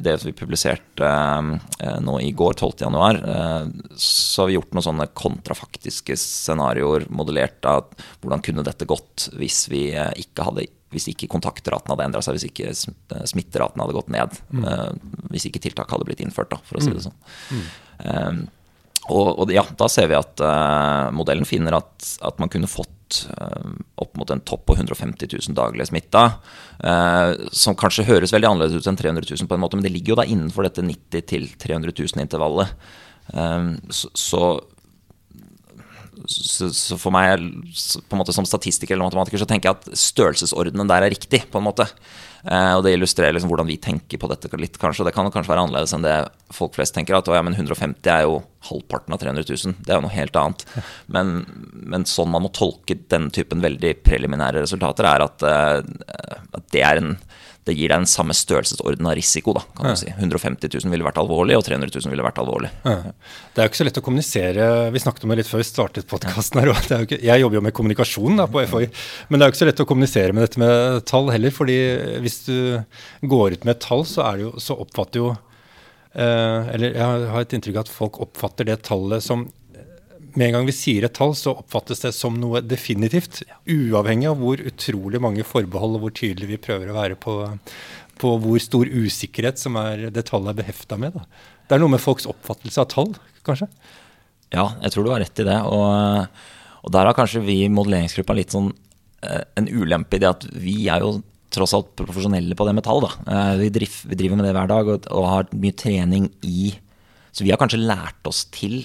det 0.00 0.14
vi 0.22 0.32
publiserte 0.32 1.04
uh, 1.04 1.98
nå 2.00 2.14
i 2.24 2.30
går, 2.32 2.56
12.1, 2.56 3.18
uh, 3.20 3.96
så 4.00 4.40
har 4.40 4.48
vi 4.48 4.54
gjort 4.56 4.72
noen 4.72 4.86
sånne 4.86 5.06
kontrafaktiske 5.12 6.16
scenarioer 6.16 7.04
modellert 7.12 7.68
av 7.68 7.90
hvordan 8.22 8.44
kunne 8.46 8.64
dette 8.64 8.88
gått 8.88 9.28
hvis 9.36 9.66
vi 9.72 9.90
ikke 9.92 10.46
hadde 10.48 10.70
hvis 10.90 11.10
ikke 11.12 11.28
kontaktraten 11.30 11.92
hadde 11.92 12.06
endra 12.08 12.22
seg, 12.24 12.34
hvis 12.34 12.48
ikke 12.48 12.72
smitteraten 13.28 13.78
hadde 13.78 13.94
gått 13.94 14.08
ned. 14.10 14.32
Mm. 14.50 14.64
hvis 15.30 15.44
ikke 15.46 15.60
tiltak 15.62 15.92
hadde 15.94 16.08
blitt 16.08 16.22
innført, 16.24 16.50
da, 16.50 16.58
for 16.66 16.80
å 16.80 16.82
si 16.82 16.90
det 16.90 16.98
mm. 16.98 17.04
sånn. 17.04 17.60
Mm. 18.00 18.40
og, 19.12 19.28
og, 19.28 19.52
ja, 19.54 19.62
da 19.78 19.86
ser 19.92 20.08
vi 20.10 20.18
at 20.18 20.42
uh, 20.42 21.12
modellen 21.14 21.46
finner 21.46 21.78
at, 21.78 21.94
at, 22.26 22.42
man 22.42 22.50
kunne 22.50 22.66
fått 22.66 22.90
uh, 23.34 23.70
opp 24.00 24.16
mot 24.18 24.30
en 24.30 24.42
topp 24.46 24.66
på 24.70 24.76
150 24.78 25.30
000 25.34 25.56
daglige 25.58 25.90
smitta. 25.90 26.24
Uh, 26.80 27.48
som 27.52 27.78
kanskje 27.78 28.08
høres 28.08 28.34
veldig 28.34 28.50
annerledes 28.50 28.80
ut 28.80 28.90
enn 28.90 28.98
300 29.00 29.30
000 29.32 29.50
på 29.50 29.58
en 29.58 29.64
måte, 29.64 29.78
men 29.78 29.86
det 29.86 29.94
ligger 29.94 30.14
jo 30.14 30.20
da 30.22 30.28
innenfor 30.28 30.66
dette 30.66 30.84
90 30.86 31.26
000-300 31.60 31.96
000-intervallet. 32.02 32.76
så, 33.30 34.08
så 34.14 34.44
så, 36.26 36.68
så, 36.74 36.98
for 37.00 37.14
meg, 37.14 37.40
på 37.40 38.14
en 38.14 38.20
måte 38.20 38.34
som 38.34 38.46
statistiker 38.46 38.94
eller 38.94 39.08
matematiker, 39.08 39.40
så 39.40 39.48
tenker 39.48 39.70
jeg 39.70 39.78
at 39.78 40.00
størrelsesordenen 40.02 40.90
der 40.90 41.06
er 41.06 41.14
riktig. 41.14 41.44
på 41.50 41.58
en 41.58 41.66
måte. 41.66 41.86
Eh, 42.44 42.72
og 42.76 42.84
det 42.84 42.94
illustrerer 42.96 43.34
liksom 43.36 43.50
hvordan 43.52 43.68
vi 43.68 43.78
tenker 43.82 44.20
på 44.20 44.30
dette 44.30 44.50
litt, 44.60 44.78
kanskje. 44.80 45.06
Det 45.08 45.14
kan 45.16 45.28
kanskje 45.32 45.52
være 45.52 45.66
annerledes 45.66 45.94
enn 45.96 46.06
det 46.06 46.16
folk 46.54 46.76
flest 46.76 46.96
tenker. 46.96 47.18
At 47.18 47.28
ja, 47.28 47.42
men 47.44 47.56
150 47.56 48.12
er 48.12 48.24
jo 48.28 48.40
halvparten 48.70 49.16
av 49.16 49.22
300 49.22 49.44
000. 49.48 49.76
Det 49.84 49.92
er 49.92 50.00
jo 50.00 50.06
noe 50.06 50.14
helt 50.14 50.40
annet. 50.40 50.64
Men, 51.12 51.34
men 51.72 52.08
sånn 52.08 52.32
man 52.32 52.46
må 52.46 52.52
tolke 52.56 52.98
den 53.12 53.28
typen 53.34 53.64
veldig 53.64 53.96
preliminære 54.06 54.64
resultater, 54.64 55.08
er 55.08 55.26
at, 55.26 55.46
eh, 55.46 56.34
at 56.60 56.72
det 56.74 56.84
er 56.86 57.02
en 57.02 57.14
det 57.70 57.76
gir 57.78 57.92
deg 57.92 58.02
den 58.02 58.10
samme 58.10 58.34
størrelsesorden 58.36 59.06
av 59.06 59.14
risiko. 59.18 59.54
da, 59.56 59.62
kan 59.78 59.90
ja. 59.90 59.94
du 59.94 60.00
si. 60.02 60.10
150 60.16 60.72
000 60.74 60.92
ville 60.92 61.06
vært 61.06 61.20
alvorlig, 61.22 61.56
og 61.58 61.64
300 61.66 61.92
000 61.94 62.12
ville 62.12 62.26
vært 62.26 62.40
alvorlig. 62.42 62.72
Ja. 62.84 63.12
Det 63.54 63.62
er 63.62 63.68
jo 63.68 63.72
ikke 63.72 63.80
så 63.80 63.86
lett 63.86 64.00
å 64.00 64.04
kommunisere. 64.06 64.70
Vi 64.94 65.02
snakket 65.04 65.26
om 65.26 65.34
det 65.34 65.40
litt 65.40 65.50
før 65.50 65.62
vi 65.62 65.68
startet 65.68 66.08
podkasten. 66.10 66.62
Jeg 67.14 67.44
jobber 67.44 67.60
jo 67.60 67.64
med 67.68 67.76
kommunikasjon 67.76 68.42
da, 68.42 68.48
på 68.50 68.64
FHI, 68.70 68.90
men 69.28 69.38
det 69.38 69.44
er 69.44 69.50
jo 69.50 69.54
ikke 69.54 69.62
så 69.62 69.70
lett 69.70 69.84
å 69.84 69.88
kommunisere 69.90 70.36
med 70.36 70.46
dette 70.46 70.62
med 70.62 71.06
tall 71.10 71.30
heller. 71.32 71.54
fordi 71.54 71.78
hvis 72.24 72.42
du 72.48 72.56
går 73.22 73.56
ut 73.56 73.64
med 73.68 73.76
et 73.76 73.84
tall, 73.84 74.04
så, 74.08 74.24
er 74.26 74.40
det 74.40 74.48
jo, 74.48 74.52
så 74.62 74.76
oppfatter 74.82 75.22
jo 75.22 75.30
eh, 75.32 76.74
Eller 76.74 76.98
jeg 76.98 77.30
har 77.32 77.40
et 77.44 77.56
inntrykk 77.56 77.80
av 77.80 77.86
at 77.86 77.94
folk 77.94 78.20
oppfatter 78.26 78.68
det 78.68 78.80
tallet 78.88 79.24
som 79.24 79.48
med 80.34 80.48
en 80.48 80.58
gang 80.58 80.68
vi 80.68 80.74
sier 80.76 81.06
et 81.06 81.14
tall, 81.16 81.32
så 81.38 81.54
oppfattes 81.62 82.02
det 82.04 82.12
som 82.16 82.36
noe 82.40 82.62
definitivt. 82.64 83.42
Uavhengig 83.70 84.28
av 84.30 84.40
hvor 84.42 84.62
utrolig 84.62 85.20
mange 85.22 85.46
forbehold 85.46 85.98
og 85.98 86.04
hvor 86.04 86.14
tydelig 86.16 86.50
vi 86.50 86.60
prøver 86.62 86.90
å 86.90 86.96
være 86.96 87.18
på, 87.20 87.36
på 88.20 88.34
hvor 88.44 88.60
stor 88.62 88.90
usikkerhet 88.90 89.60
som 89.60 89.78
er 89.80 90.08
det 90.14 90.26
tallet 90.30 90.52
er 90.52 90.60
behefta 90.62 90.98
med. 91.00 91.16
Da. 91.16 91.24
Det 91.66 91.76
er 91.76 91.82
noe 91.82 91.94
med 91.94 92.02
folks 92.02 92.28
oppfattelse 92.30 92.82
av 92.82 92.90
tall, 92.92 93.12
kanskje? 93.46 93.70
Ja, 94.50 94.72
jeg 94.82 94.94
tror 94.94 95.06
du 95.06 95.12
har 95.14 95.22
rett 95.22 95.42
i 95.42 95.46
det. 95.46 95.58
Og, 95.70 96.38
og 96.82 96.94
der 96.94 97.08
har 97.08 97.16
kanskje 97.16 97.44
vi 97.46 97.60
i 97.64 97.72
modelleringsgruppa 97.72 98.36
litt 98.36 98.54
sånn 98.54 98.72
eh, 99.22 99.44
en 99.58 99.68
ulempe 99.70 100.18
i 100.18 100.22
det 100.22 100.30
at 100.30 100.46
vi 100.50 100.76
er 100.90 101.04
jo 101.04 101.20
tross 101.50 101.74
alt 101.74 101.92
profesjonelle 101.98 102.56
på 102.58 102.66
det 102.66 102.74
med 102.76 102.86
tall. 102.86 103.04
Da. 103.04 103.12
Eh, 103.26 103.52
vi, 103.64 103.72
driver, 103.74 104.10
vi 104.10 104.18
driver 104.18 104.40
med 104.40 104.48
det 104.48 104.54
hver 104.56 104.70
dag 104.70 104.94
og, 104.94 105.20
har 105.30 105.50
mye 105.54 105.76
trening 105.78 106.30
i 106.46 106.72
Så 107.30 107.44
vi 107.46 107.52
har 107.52 107.60
kanskje 107.60 107.78
lært 107.78 108.26
oss 108.26 108.44
til 108.50 108.82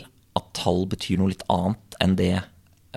tall 0.57 0.85
betyr 0.89 1.21
noe 1.21 1.33
litt 1.33 1.45
annet 1.51 1.99
enn 2.03 2.17
det 2.19 2.35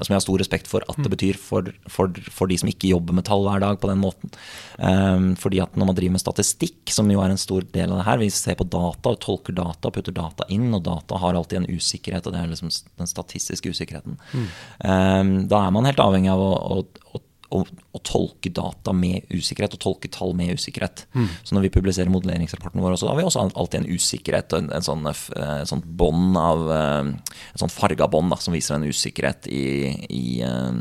som 0.04 0.12
jeg 0.12 0.18
har 0.18 0.24
stor 0.24 0.40
respekt 0.40 0.68
for 0.70 0.84
at 0.86 0.98
det 0.98 1.08
mm. 1.08 1.14
betyr 1.14 1.38
for, 1.40 1.70
for, 1.90 2.12
for, 2.30 2.50
de 2.50 2.58
som 2.60 2.70
ikke 2.70 2.90
jobber 2.92 3.16
med 3.16 3.26
tall 3.28 3.44
hver 3.46 3.62
dag 3.62 3.78
på 3.82 3.90
den 3.90 4.00
måten. 4.02 4.32
Um, 4.78 5.32
fordi 5.38 5.58
at 5.64 5.74
når 5.78 5.90
man 5.90 5.98
driver 5.98 6.16
med 6.16 6.22
statistikk, 6.22 6.92
som 6.94 7.10
jo 7.10 7.22
er 7.22 7.34
en 7.34 7.40
stor 7.40 7.66
del 7.74 7.90
av 7.92 8.00
det 8.00 8.06
her, 8.08 8.20
vi 8.22 8.30
ser 8.34 8.58
på 8.58 8.68
data 8.68 9.14
og 9.14 9.20
tolker 9.24 9.56
data 9.56 9.90
og 9.90 9.96
putter 9.96 10.14
data 10.14 10.46
inn, 10.54 10.68
og 10.76 10.84
data 10.86 11.18
har 11.22 11.38
alltid 11.38 11.62
en 11.62 11.70
usikkerhet, 11.78 12.28
og 12.28 12.36
det 12.36 12.42
er 12.42 12.52
liksom 12.52 12.70
den 12.70 13.10
statistiske 13.10 13.74
usikkerheten. 13.74 14.18
Mm. 14.32 14.46
Um, 14.84 15.34
da 15.50 15.64
er 15.64 15.74
man 15.74 15.88
helt 15.88 16.04
avhengig 16.04 16.32
av 16.34 16.44
å, 16.44 16.52
å, 16.78 17.18
å 17.18 17.24
å, 17.48 17.62
å, 17.64 18.00
tolke 18.04 18.50
data 18.52 18.92
med 18.96 19.28
usikkerhet 19.32 19.76
og 19.76 19.82
tolke 19.82 20.10
tall 20.12 20.34
med 20.36 20.58
usikkerhet. 20.58 21.06
Mm. 21.14 21.28
Så 21.42 21.56
når 21.56 21.66
vi 21.66 21.72
publiserer 21.78 22.12
modelleringsrapporten 22.12 22.82
vår, 22.84 22.96
så 23.00 23.10
har 23.10 23.18
vi 23.18 23.26
også 23.26 23.46
alltid 23.48 23.80
en 23.80 23.90
usikkerhet 23.96 24.52
og 24.52 24.62
en, 24.62 24.70
en 24.76 24.84
sånn, 24.84 25.08
et 25.08 25.70
sånt 25.70 25.88
bånd 25.98 26.36
av 26.40 26.64
eh, 26.74 27.12
Et 27.54 27.62
sånt 27.62 27.74
farga 27.74 28.08
bånd 28.10 28.34
som 28.42 28.54
viser 28.54 28.76
en 28.76 28.88
usikkerhet 28.88 29.48
i, 29.50 29.66
i, 30.12 30.24
eh, 30.44 30.80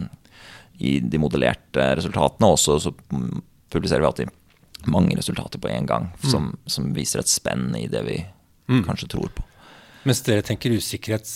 i, 0.80 0.98
de 1.00 1.22
modellerte 1.22 1.92
resultatene. 2.00 2.52
Og 2.52 2.60
så 2.60 2.96
publiserer 3.72 4.04
vi 4.04 4.10
alltid 4.12 4.34
mange 4.92 5.18
resultater 5.18 5.60
på 5.60 5.72
én 5.72 5.88
gang, 5.88 6.12
mm. 6.16 6.30
som, 6.32 6.52
som, 6.70 6.92
viser 6.96 7.24
et 7.24 7.32
spenn 7.32 7.72
i 7.76 7.88
det 7.92 8.04
vi 8.08 8.18
mm. 8.70 8.84
kanskje 8.88 9.10
tror 9.16 9.32
på. 9.36 9.46
Mens 10.08 10.22
dere 10.24 10.44
tenker 10.46 10.72
usikkerhet, 10.78 11.28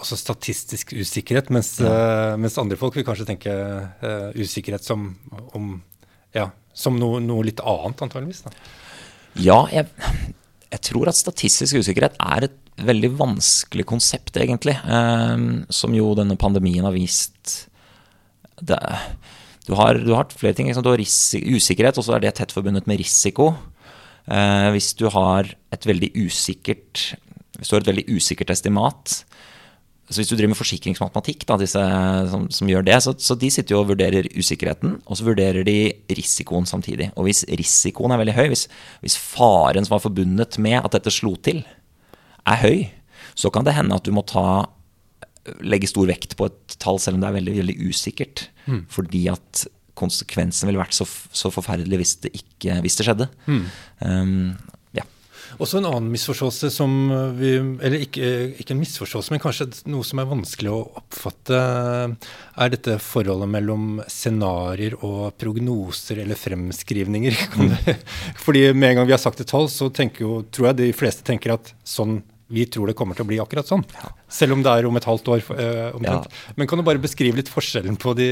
også 0.00 0.16
statistisk 0.18 0.94
usikkerhet, 0.96 1.50
mens, 1.54 1.76
ja. 1.82 1.90
uh, 2.32 2.38
mens 2.40 2.56
andre 2.58 2.78
folk 2.80 2.96
vil 2.98 3.04
kanskje 3.06 3.26
tenke 3.28 3.52
uh, 3.52 4.32
usikkerhet 4.34 4.82
som, 4.82 5.12
om, 5.54 5.76
ja, 6.34 6.48
som 6.74 6.98
noe, 6.98 7.20
noe, 7.22 7.44
litt 7.46 7.62
annet, 7.62 8.02
antageligvis? 8.02 8.42
Da. 8.48 8.54
Ja, 9.44 9.60
jeg, 9.70 9.86
jeg, 10.72 10.82
tror 10.88 11.12
at 11.12 11.18
statistisk 11.20 11.78
usikkerhet 11.78 12.16
er 12.18 12.48
et 12.48 12.58
veldig 12.88 13.12
vanskelig 13.20 13.86
konsept, 13.92 14.34
egentlig. 14.42 14.74
Uh, 14.82 15.62
som 15.70 15.94
jo 15.94 16.10
denne 16.18 16.38
pandemien 16.40 16.86
har 16.88 16.96
vist 16.96 17.68
det, 18.58 18.80
du, 19.68 19.76
har, 19.78 20.00
du, 20.02 20.10
har, 20.16 20.26
flere 20.34 20.56
ting. 20.56 20.72
Du 20.74 20.90
har 20.90 21.04
usikkerhet, 21.04 22.00
og 22.00 22.08
så 22.08 22.16
er 22.16 22.26
det 22.26 22.34
tett 22.40 22.54
forbundet 22.54 22.88
med 22.90 22.98
risiko. 23.02 23.52
hvis 24.74 24.88
du 24.98 25.04
har 25.12 25.46
et 25.70 25.86
veldig 25.86 26.08
usikkert 26.16 27.12
du 27.60 27.76
har 27.76 27.84
et 27.84 27.92
veldig 27.92 28.08
usikkert 28.16 28.52
estimat 28.54 29.22
så 30.06 30.20
Hvis 30.20 30.28
du 30.30 30.36
driver 30.36 30.52
med 30.52 30.60
forsikringsmatematikk, 30.60 31.40
da, 31.48 31.56
disse 31.58 31.80
som, 32.30 32.44
som 32.54 32.68
gjør 32.70 32.84
det, 32.86 32.94
så, 33.02 33.10
så, 33.18 33.34
de 33.34 33.48
sitter 33.50 33.74
jo 33.74 33.80
og 33.82 33.88
vurderer 33.88 34.28
usikkerheten, 34.38 35.00
og 35.02 35.18
så 35.18 35.26
vurderer 35.26 35.66
de 35.66 35.80
risikoen 36.14 36.68
samtidig. 36.68 37.08
Og 37.18 37.26
hvis 37.26 37.42
risikoen 37.50 38.14
er 38.14 38.20
veldig 38.20 38.36
høy, 38.36 38.44
hvis, 38.52 38.68
hvis 39.02 39.18
faren 39.18 39.86
som 39.86 39.96
var 39.96 40.04
forbundet 40.04 40.60
med 40.62 40.78
at 40.78 40.94
dette 40.94 41.10
slo 41.10 41.34
til, 41.42 41.64
er 42.46 42.62
høy, 42.62 42.86
så 43.34 43.50
kan 43.50 43.66
det 43.66 43.74
hende 43.74 43.98
at 43.98 44.06
du 44.06 44.14
må 44.14 44.22
ta 44.22 44.46
legge 45.66 45.90
stor 45.90 46.06
vekt 46.06 46.38
på 46.38 46.46
et 46.52 46.78
tall, 46.82 47.02
selv 47.02 47.18
om 47.18 47.24
det 47.24 47.32
er 47.32 47.38
veldig, 47.40 47.56
veldig 47.64 47.76
usikkert. 47.90 48.46
Mm. 48.70 48.84
Fordi 48.92 49.26
at 49.34 49.66
konsekvensen 49.98 50.70
ville 50.70 50.84
vært 50.84 50.94
så, 50.94 51.06
så 51.06 51.50
forferdelig 51.50 51.98
hvis 51.98 52.14
det, 52.22 52.34
ikke, 52.38 52.78
hvis 52.84 52.98
det 53.00 53.08
skjedde. 53.08 53.28
Mm. 53.50 53.62
Um, 54.06 54.50
også 55.62 55.80
en 55.80 55.88
annen 55.88 56.10
misforståelse 56.12 56.70
som 56.74 56.92
vi 57.38 57.54
Eller 57.56 58.04
ikke, 58.04 58.28
ikke, 58.60 58.74
en 58.74 58.82
misforståelse, 58.82 59.32
men 59.32 59.42
kanskje 59.42 59.68
noe 59.90 60.06
som 60.06 60.20
er 60.20 60.28
vanskelig 60.30 60.72
å 60.72 60.82
oppfatte, 61.00 61.60
er 62.56 62.72
dette 62.72 62.98
forholdet 63.02 63.50
mellom 63.52 64.00
scenarioer 64.10 64.98
og 65.06 65.36
prognoser 65.40 66.22
eller 66.24 66.38
fremskrivninger. 66.38 67.36
Fordi 68.44 68.68
med 68.72 68.90
en 68.90 69.00
gang 69.00 69.10
vi 69.10 69.16
har 69.16 69.22
sagt 69.22 69.42
et 69.42 69.50
tall, 69.50 69.70
så 69.72 69.90
jo, 70.20 70.40
tror 70.52 70.70
jeg 70.70 70.80
de 70.80 70.90
fleste 70.96 71.26
tenker 71.26 71.56
at 71.56 71.72
sånn 71.86 72.20
vi 72.48 72.66
tror 72.70 72.86
det 72.86 72.94
kommer 72.94 73.16
til 73.18 73.26
å 73.26 73.30
bli 73.30 73.38
akkurat 73.42 73.66
sånn. 73.66 73.82
Selv 74.30 74.54
om 74.54 74.62
det 74.62 74.70
er 74.70 74.86
om 74.86 74.98
et 74.98 75.06
halvt 75.08 75.30
år 75.34 75.40
Øh, 75.46 75.96
omtrent. 75.96 76.28
Ja. 76.30 76.52
Men 76.56 76.68
kan 76.70 76.78
du 76.78 76.84
bare 76.86 77.02
beskrive 77.02 77.38
litt 77.40 77.50
forskjellen 77.50 77.96
på 77.98 78.14
de, 78.18 78.28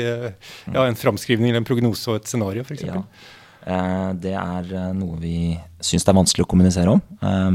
ja, 0.71 0.85
en 0.85 0.99
framskrivning 0.99 1.51
eller 1.51 1.63
en 1.63 1.67
prognose 1.69 2.11
og 2.11 2.21
et 2.21 2.31
scenario, 2.31 2.63
f.eks.? 2.63 2.85
Ja. 2.87 3.03
Eh, 3.65 4.09
det 4.21 4.35
er 4.37 4.73
eh, 4.77 4.91
noe 4.97 5.17
vi 5.23 5.37
syns 5.81 6.05
det 6.05 6.13
er 6.13 6.19
vanskelig 6.19 6.45
å 6.45 6.51
kommunisere 6.51 6.93
om. 6.93 7.03
Eh, 7.25 7.53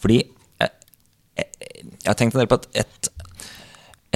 fordi 0.00 0.22
jeg 0.60 2.08
har 2.08 2.16
tenkt 2.16 2.34
en 2.34 2.40
del 2.42 2.48
på 2.48 2.56
et, 2.56 3.08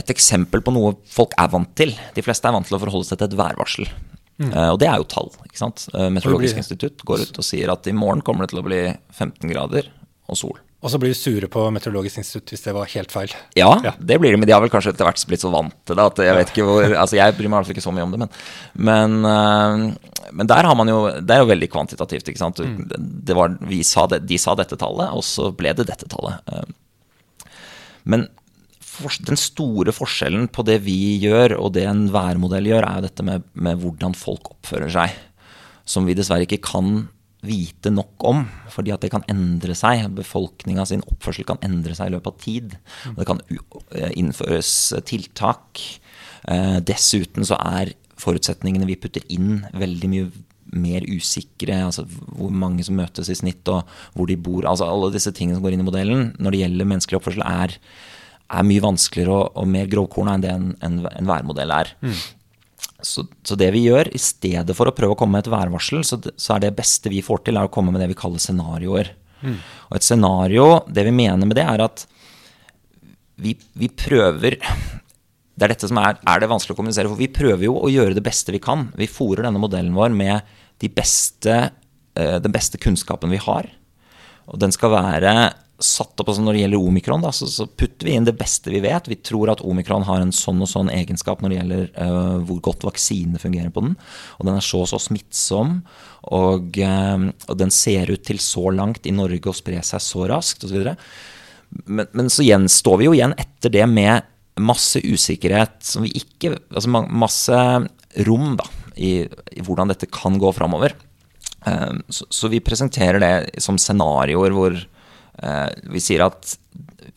et, 0.01 0.11
eksempel 0.13 0.63
på 0.65 0.73
noe 0.73 0.95
folk 1.09 1.35
er 1.41 1.51
vant 1.53 1.71
til. 1.77 1.93
De 2.17 2.25
fleste 2.25 2.49
er 2.49 2.55
vant 2.57 2.67
til 2.69 2.77
å 2.77 2.81
forholde 2.81 3.09
seg 3.09 3.21
til 3.21 3.29
et 3.29 3.39
værvarsel. 3.39 3.89
Mm. 4.35 4.51
og 4.51 4.81
det 4.83 4.89
er 4.91 4.99
jo 4.99 5.05
tall. 5.07 5.29
ikke 5.47 5.61
sant? 5.61 5.85
Meteorologisk 5.95 6.59
institutt 6.59 7.05
går 7.07 7.21
ut 7.23 7.37
og 7.39 7.47
sier 7.47 7.71
at 7.71 7.87
i 7.87 7.95
morgen 7.95 8.25
kommer 8.27 8.43
det 8.43 8.51
til 8.51 8.59
å 8.59 8.65
bli 8.67 8.81
15 9.15 9.53
grader 9.53 9.87
og 10.27 10.41
sol. 10.41 10.57
Og 10.85 10.93
så 10.93 10.99
blir 11.01 11.15
de 11.15 11.17
sure 11.17 11.49
på 11.49 11.63
Meteorologisk 11.73 12.21
institutt 12.21 12.53
hvis 12.53 12.65
det 12.67 12.75
var 12.77 12.91
helt 12.93 13.13
feil. 13.13 13.33
Ja, 13.57 13.71
ja, 13.87 13.95
det 13.97 14.19
blir 14.21 14.35
de, 14.35 14.41
men 14.41 14.49
de 14.49 14.53
har 14.53 14.61
vel 14.61 14.73
kanskje 14.73 14.93
etter 14.93 15.09
hvert 15.09 15.23
blitt 15.31 15.41
så 15.41 15.53
vant 15.53 15.73
til 15.89 15.97
det 15.97 16.05
at 16.05 16.21
jeg 16.27 16.37
vet 16.37 16.53
ikke 16.53 16.67
hvor 16.69 16.85
Altså, 16.85 17.17
jeg 17.17 17.37
bryr 17.39 17.49
meg 17.49 17.55
i 17.55 17.57
hvert 17.57 17.71
fall 17.71 17.77
ikke 17.79 17.87
så 17.87 17.95
mye 17.97 18.05
om 18.05 18.13
det, 18.13 18.21
men, 18.21 18.35
men, 18.91 19.17
uh, 19.25 20.29
men 20.37 20.51
der 20.51 20.69
har 20.69 20.77
man 20.77 20.93
jo 20.93 20.99
Det 21.17 21.33
er 21.33 21.41
jo 21.41 21.49
veldig 21.49 21.71
kvantitativt, 21.73 22.29
ikke 22.29 22.43
sant. 22.43 22.61
Mm. 22.61 22.85
Det 23.25 23.37
var, 23.39 23.57
sa 23.89 24.07
det, 24.13 24.23
de 24.29 24.41
sa 24.41 24.57
dette 24.61 24.77
tallet, 24.81 25.17
og 25.17 25.25
så 25.25 25.49
ble 25.57 25.73
det 25.79 25.89
dette 25.89 26.09
tallet. 26.13 26.53
Uh, 26.53 27.49
men 28.05 28.29
den 29.27 29.41
store 29.41 29.91
forskjellen 29.97 30.47
på 30.53 30.63
det 30.69 30.83
vi 30.85 31.17
gjør, 31.25 31.57
og 31.59 31.73
det 31.75 31.89
en 31.89 32.07
værmodell 32.15 32.69
gjør, 32.69 32.85
er 32.85 33.01
jo 33.01 33.09
dette 33.09 33.27
med, 33.27 33.49
med 33.57 33.81
hvordan 33.81 34.15
folk 34.15 34.53
oppfører 34.53 34.93
seg. 34.93 35.17
Som 35.89 36.07
vi 36.09 36.15
dessverre 36.17 36.47
ikke 36.47 36.63
kan 36.65 37.07
vite 37.47 37.93
nok 37.93 38.25
om. 38.29 38.45
Fordi 38.73 38.95
at 38.95 39.05
det 39.05 39.13
kan 39.15 39.27
endre 39.31 39.77
seg. 39.79 40.07
Befolkninga 40.17 40.87
sin 40.89 41.05
oppførsel 41.05 41.47
kan 41.49 41.61
endre 41.67 41.97
seg 41.97 42.11
i 42.11 42.17
løpet 42.17 42.33
av 42.33 42.41
tid. 42.43 42.79
Og 43.13 43.21
det 43.21 43.29
kan 43.31 43.45
eh, 43.51 44.11
innføres 44.21 44.73
tiltak. 45.09 45.83
Eh, 46.49 46.81
dessuten 46.85 47.47
så 47.47 47.59
er 47.61 47.95
forutsetningene 48.21 48.87
vi 48.89 48.99
putter 49.01 49.25
inn, 49.33 49.65
veldig 49.75 50.11
mye 50.13 50.33
mer 50.75 51.05
usikre. 51.07 51.77
altså 51.87 52.07
Hvor 52.07 52.51
mange 52.51 52.85
som 52.87 52.97
møtes 52.99 53.31
i 53.31 53.39
snitt, 53.39 53.67
og 53.69 53.85
hvor 54.15 54.29
de 54.31 54.37
bor. 54.37 54.67
altså 54.67 54.89
Alle 54.89 55.13
disse 55.15 55.33
tingene 55.33 55.59
som 55.59 55.65
går 55.65 55.77
inn 55.77 55.85
i 55.85 55.89
modellen 55.89 56.33
når 56.39 56.55
det 56.55 56.63
gjelder 56.65 56.91
menneskelig 56.91 57.21
oppførsel, 57.21 57.45
er, 57.47 57.77
er 58.51 58.67
mye 58.67 58.85
vanskeligere 58.85 59.35
og, 59.35 59.53
og 59.61 59.69
mer 59.71 59.91
grovkorna 59.91 60.37
enn 60.37 60.45
det 60.45 60.55
en, 60.55 60.73
en, 60.85 60.99
en 61.11 61.31
værmodell 61.31 61.75
er. 61.75 61.95
Mm. 62.05 62.19
Så, 63.05 63.27
så, 63.45 63.57
det 63.61 63.69
vi 63.75 63.85
gjør, 63.85 64.09
i 64.17 64.21
stedet 64.21 64.75
for 64.77 64.89
å 64.89 64.95
prøve 64.97 65.15
å 65.15 65.19
komme 65.21 65.37
med 65.37 65.45
et 65.45 65.53
værvarsel, 65.53 66.01
så, 66.07 66.19
så, 66.25 66.55
er 66.55 66.65
det 66.65 66.77
beste 66.79 67.13
vi 67.13 67.23
får 67.25 67.45
til, 67.45 67.61
er 67.61 67.69
å 67.69 67.73
komme 67.73 67.93
med 67.93 68.01
det 68.01 68.09
vi 68.15 68.19
kaller 68.19 68.43
scenarioer. 68.43 69.13
Mm. 69.45 69.59
Og 69.91 69.99
et 69.99 70.07
scenario, 70.07 70.67
det 70.89 71.05
vi 71.07 71.15
mener 71.15 71.45
med 71.45 71.59
det, 71.59 71.67
er 71.69 71.85
at 71.85 72.07
vi, 73.45 73.57
vi 73.77 73.91
prøver 73.91 74.57
det 75.55 75.69
er 75.69 75.71
dette 75.71 75.87
som 75.87 75.99
er, 76.03 76.17
er, 76.19 76.41
det 76.43 76.51
vanskelig 76.51 76.75
å 76.75 76.79
kommunisere. 76.81 77.11
For 77.11 77.21
vi 77.21 77.31
prøver 77.31 77.69
jo 77.69 77.77
å 77.79 77.91
gjøre 77.93 78.17
det 78.17 78.25
beste 78.27 78.51
vi 78.55 78.63
kan. 78.63 78.89
Vi 78.99 79.07
fòrer 79.11 79.47
denne 79.47 79.61
modellen 79.63 79.95
vår 79.95 80.11
med 80.17 80.57
de 80.83 80.91
beste, 80.91 81.59
uh, 82.19 82.39
den 82.43 82.55
beste 82.55 82.81
kunnskapen 82.83 83.31
vi 83.31 83.39
har. 83.43 83.69
Og 84.51 84.59
den 84.61 84.75
skal 84.75 84.91
være 84.97 85.53
satt 85.83 86.21
opp 86.21 86.29
altså 86.31 86.43
Når 86.45 86.55
det 86.55 86.61
gjelder 86.63 86.87
omikron, 86.87 87.23
da, 87.25 87.31
så, 87.35 87.49
så, 87.51 87.67
putter 87.67 88.07
vi 88.07 88.15
inn 88.15 88.27
det 88.27 88.37
beste 88.39 88.71
vi 88.71 88.83
vet. 88.85 89.09
Vi 89.11 89.19
tror 89.27 89.51
at 89.51 89.63
omikron 89.65 90.07
har 90.07 90.23
en 90.23 90.33
sånn 90.35 90.63
og 90.63 90.71
sånn 90.71 90.93
egenskap 90.95 91.43
når 91.43 91.51
det 91.51 91.59
gjelder 91.59 91.89
uh, 91.99 92.37
hvor 92.47 92.61
godt 92.71 92.87
vaksinene 92.87 93.43
fungerer 93.43 93.73
på 93.75 93.83
den. 93.87 93.97
Og 94.39 94.47
den 94.49 94.59
er 94.59 94.65
så 94.65 94.85
og 94.85 94.91
så 94.93 95.01
smittsom. 95.03 95.81
Og, 96.31 96.79
uh, 96.79 97.27
og, 97.49 97.57
den 97.59 97.75
ser 97.75 98.13
ut 98.15 98.23
til 98.27 98.39
så 98.43 98.71
langt 98.75 99.09
i 99.09 99.15
Norge 99.15 99.51
å 99.51 99.57
spre 99.57 99.83
seg 99.87 100.05
så 100.05 100.29
raskt 100.31 100.69
osv. 100.69 100.95
Men, 101.91 102.07
men 102.15 102.31
så 102.31 102.47
gjenstår 102.47 103.01
vi 103.01 103.11
jo 103.11 103.19
igjen 103.19 103.35
etter 103.41 103.75
det 103.75 103.89
med 103.91 104.31
masse 104.63 105.01
usikkerhet 105.03 105.81
som 105.83 106.05
vi 106.07 106.13
ikke 106.21 106.53
Altså 106.55 106.87
masse 106.95 107.59
rom 108.29 108.53
da, 108.61 108.67
i, 108.95 109.25
i 109.27 109.65
hvordan 109.67 109.91
dette 109.91 110.07
kan 110.07 110.39
gå 110.39 110.55
framover. 110.55 110.95
Uh, 111.67 111.99
så, 112.07 112.31
så, 112.31 112.51
vi 112.53 112.63
presenterer 112.63 113.19
det 113.19 113.65
som 113.65 113.81
scenarioer 113.81 114.55
hvor 114.55 114.79
vi 115.35 116.03
sier 116.03 116.23
at 116.23 116.53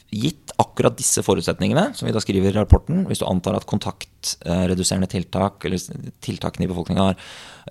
gitt 0.09 0.47
akkurat 0.57 0.97
disse 0.97 1.21
forutsetningene, 1.25 1.91
som 1.95 2.07
vi 2.07 2.13
da 2.15 2.21
skriver 2.23 2.49
i 2.49 2.55
rapporten, 2.55 3.05
hvis 3.09 3.19
du 3.21 3.25
antar 3.27 3.55
at 3.57 3.67
kontaktreduserende 3.69 5.09
tiltak 5.11 5.65
eller 5.67 5.79
tiltakene 6.23 6.65
i 6.65 6.71
befolkninga 6.71 7.03
har 7.09 7.15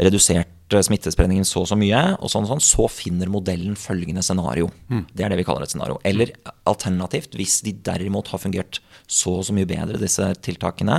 redusert 0.06 0.52
smittespredningen 0.66 1.46
så 1.46 1.60
og 1.62 1.68
så 1.70 1.76
mye, 1.78 2.00
og 2.18 2.28
sånn 2.30 2.44
og 2.46 2.50
sånn, 2.50 2.64
så 2.64 2.84
finner 2.90 3.28
modellen 3.30 3.76
følgende 3.78 4.22
scenario. 4.26 4.66
Mm. 4.90 5.04
Det 5.12 5.22
er 5.24 5.30
det 5.32 5.40
vi 5.40 5.46
kaller 5.46 5.62
et 5.66 5.72
scenario. 5.72 5.96
Eller 6.06 6.28
alternativt, 6.66 7.32
hvis 7.38 7.54
de 7.66 7.72
derimot 7.86 8.30
har 8.32 8.40
fungert 8.42 8.74
så 9.06 9.30
og 9.38 9.44
så 9.46 9.52
mye 9.54 9.70
bedre, 9.70 10.02
disse 10.02 10.26
tiltakene, 10.42 10.98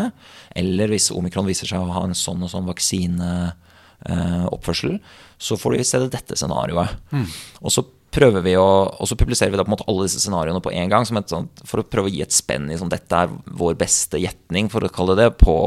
eller 0.55 0.87
hvis 0.93 1.15
omikron 1.15 1.49
viser 1.49 1.67
seg 1.67 1.79
å 1.83 1.95
ha 1.97 2.01
en 2.07 2.17
sånn 2.17 2.43
og 2.47 2.51
sånn 2.53 2.69
vaksineoppførsel, 2.71 4.91
eh, 4.95 5.03
så 5.37 5.53
får 5.59 5.69
du 5.71 5.75
i 5.79 5.89
stedet 5.91 6.15
dette 6.15 6.33
scenarioet. 6.39 6.89
Mm. 7.11 7.27
Og 7.61 7.69
så 7.75 7.81
prøver 8.13 8.43
vi 8.45 8.53
å, 8.59 8.67
og 8.97 9.09
så 9.09 9.17
publiserer 9.19 9.51
vi 9.53 9.59
da 9.59 9.65
på 9.65 9.71
en 9.71 9.75
måte 9.75 9.87
alle 9.91 10.07
disse 10.07 10.21
scenarioene 10.23 10.63
på 10.63 10.73
en 10.73 10.91
gang 10.91 11.07
sånt, 11.07 11.63
for 11.67 11.81
å 11.81 11.87
prøve 11.87 12.09
å 12.09 12.13
gi 12.13 12.23
et 12.23 12.35
spenn 12.35 12.69
i 12.71 12.77
sånn, 12.79 12.91
dette 12.91 13.23
er 13.23 13.33
vår 13.59 13.75
beste 13.79 14.21
gjetning, 14.21 14.71
for 14.73 14.85
å 14.85 14.93
kalle 14.93 15.17
det, 15.19 15.31
på, 15.41 15.57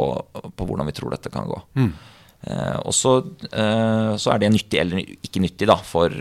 på 0.56 0.68
hvordan 0.68 0.88
vi 0.88 0.96
tror 0.96 1.14
dette 1.14 1.32
kan 1.32 1.48
gå. 1.50 1.60
Mm. 1.78 1.92
Eh, 2.40 2.76
og 2.88 2.94
så, 2.96 3.18
eh, 3.52 4.12
så, 4.16 4.30
er 4.32 4.40
det 4.40 4.48
nyttig 4.54 4.78
eller 4.80 5.02
ikke 5.04 5.42
nyttig, 5.44 5.66
da, 5.68 5.76
for 5.84 6.14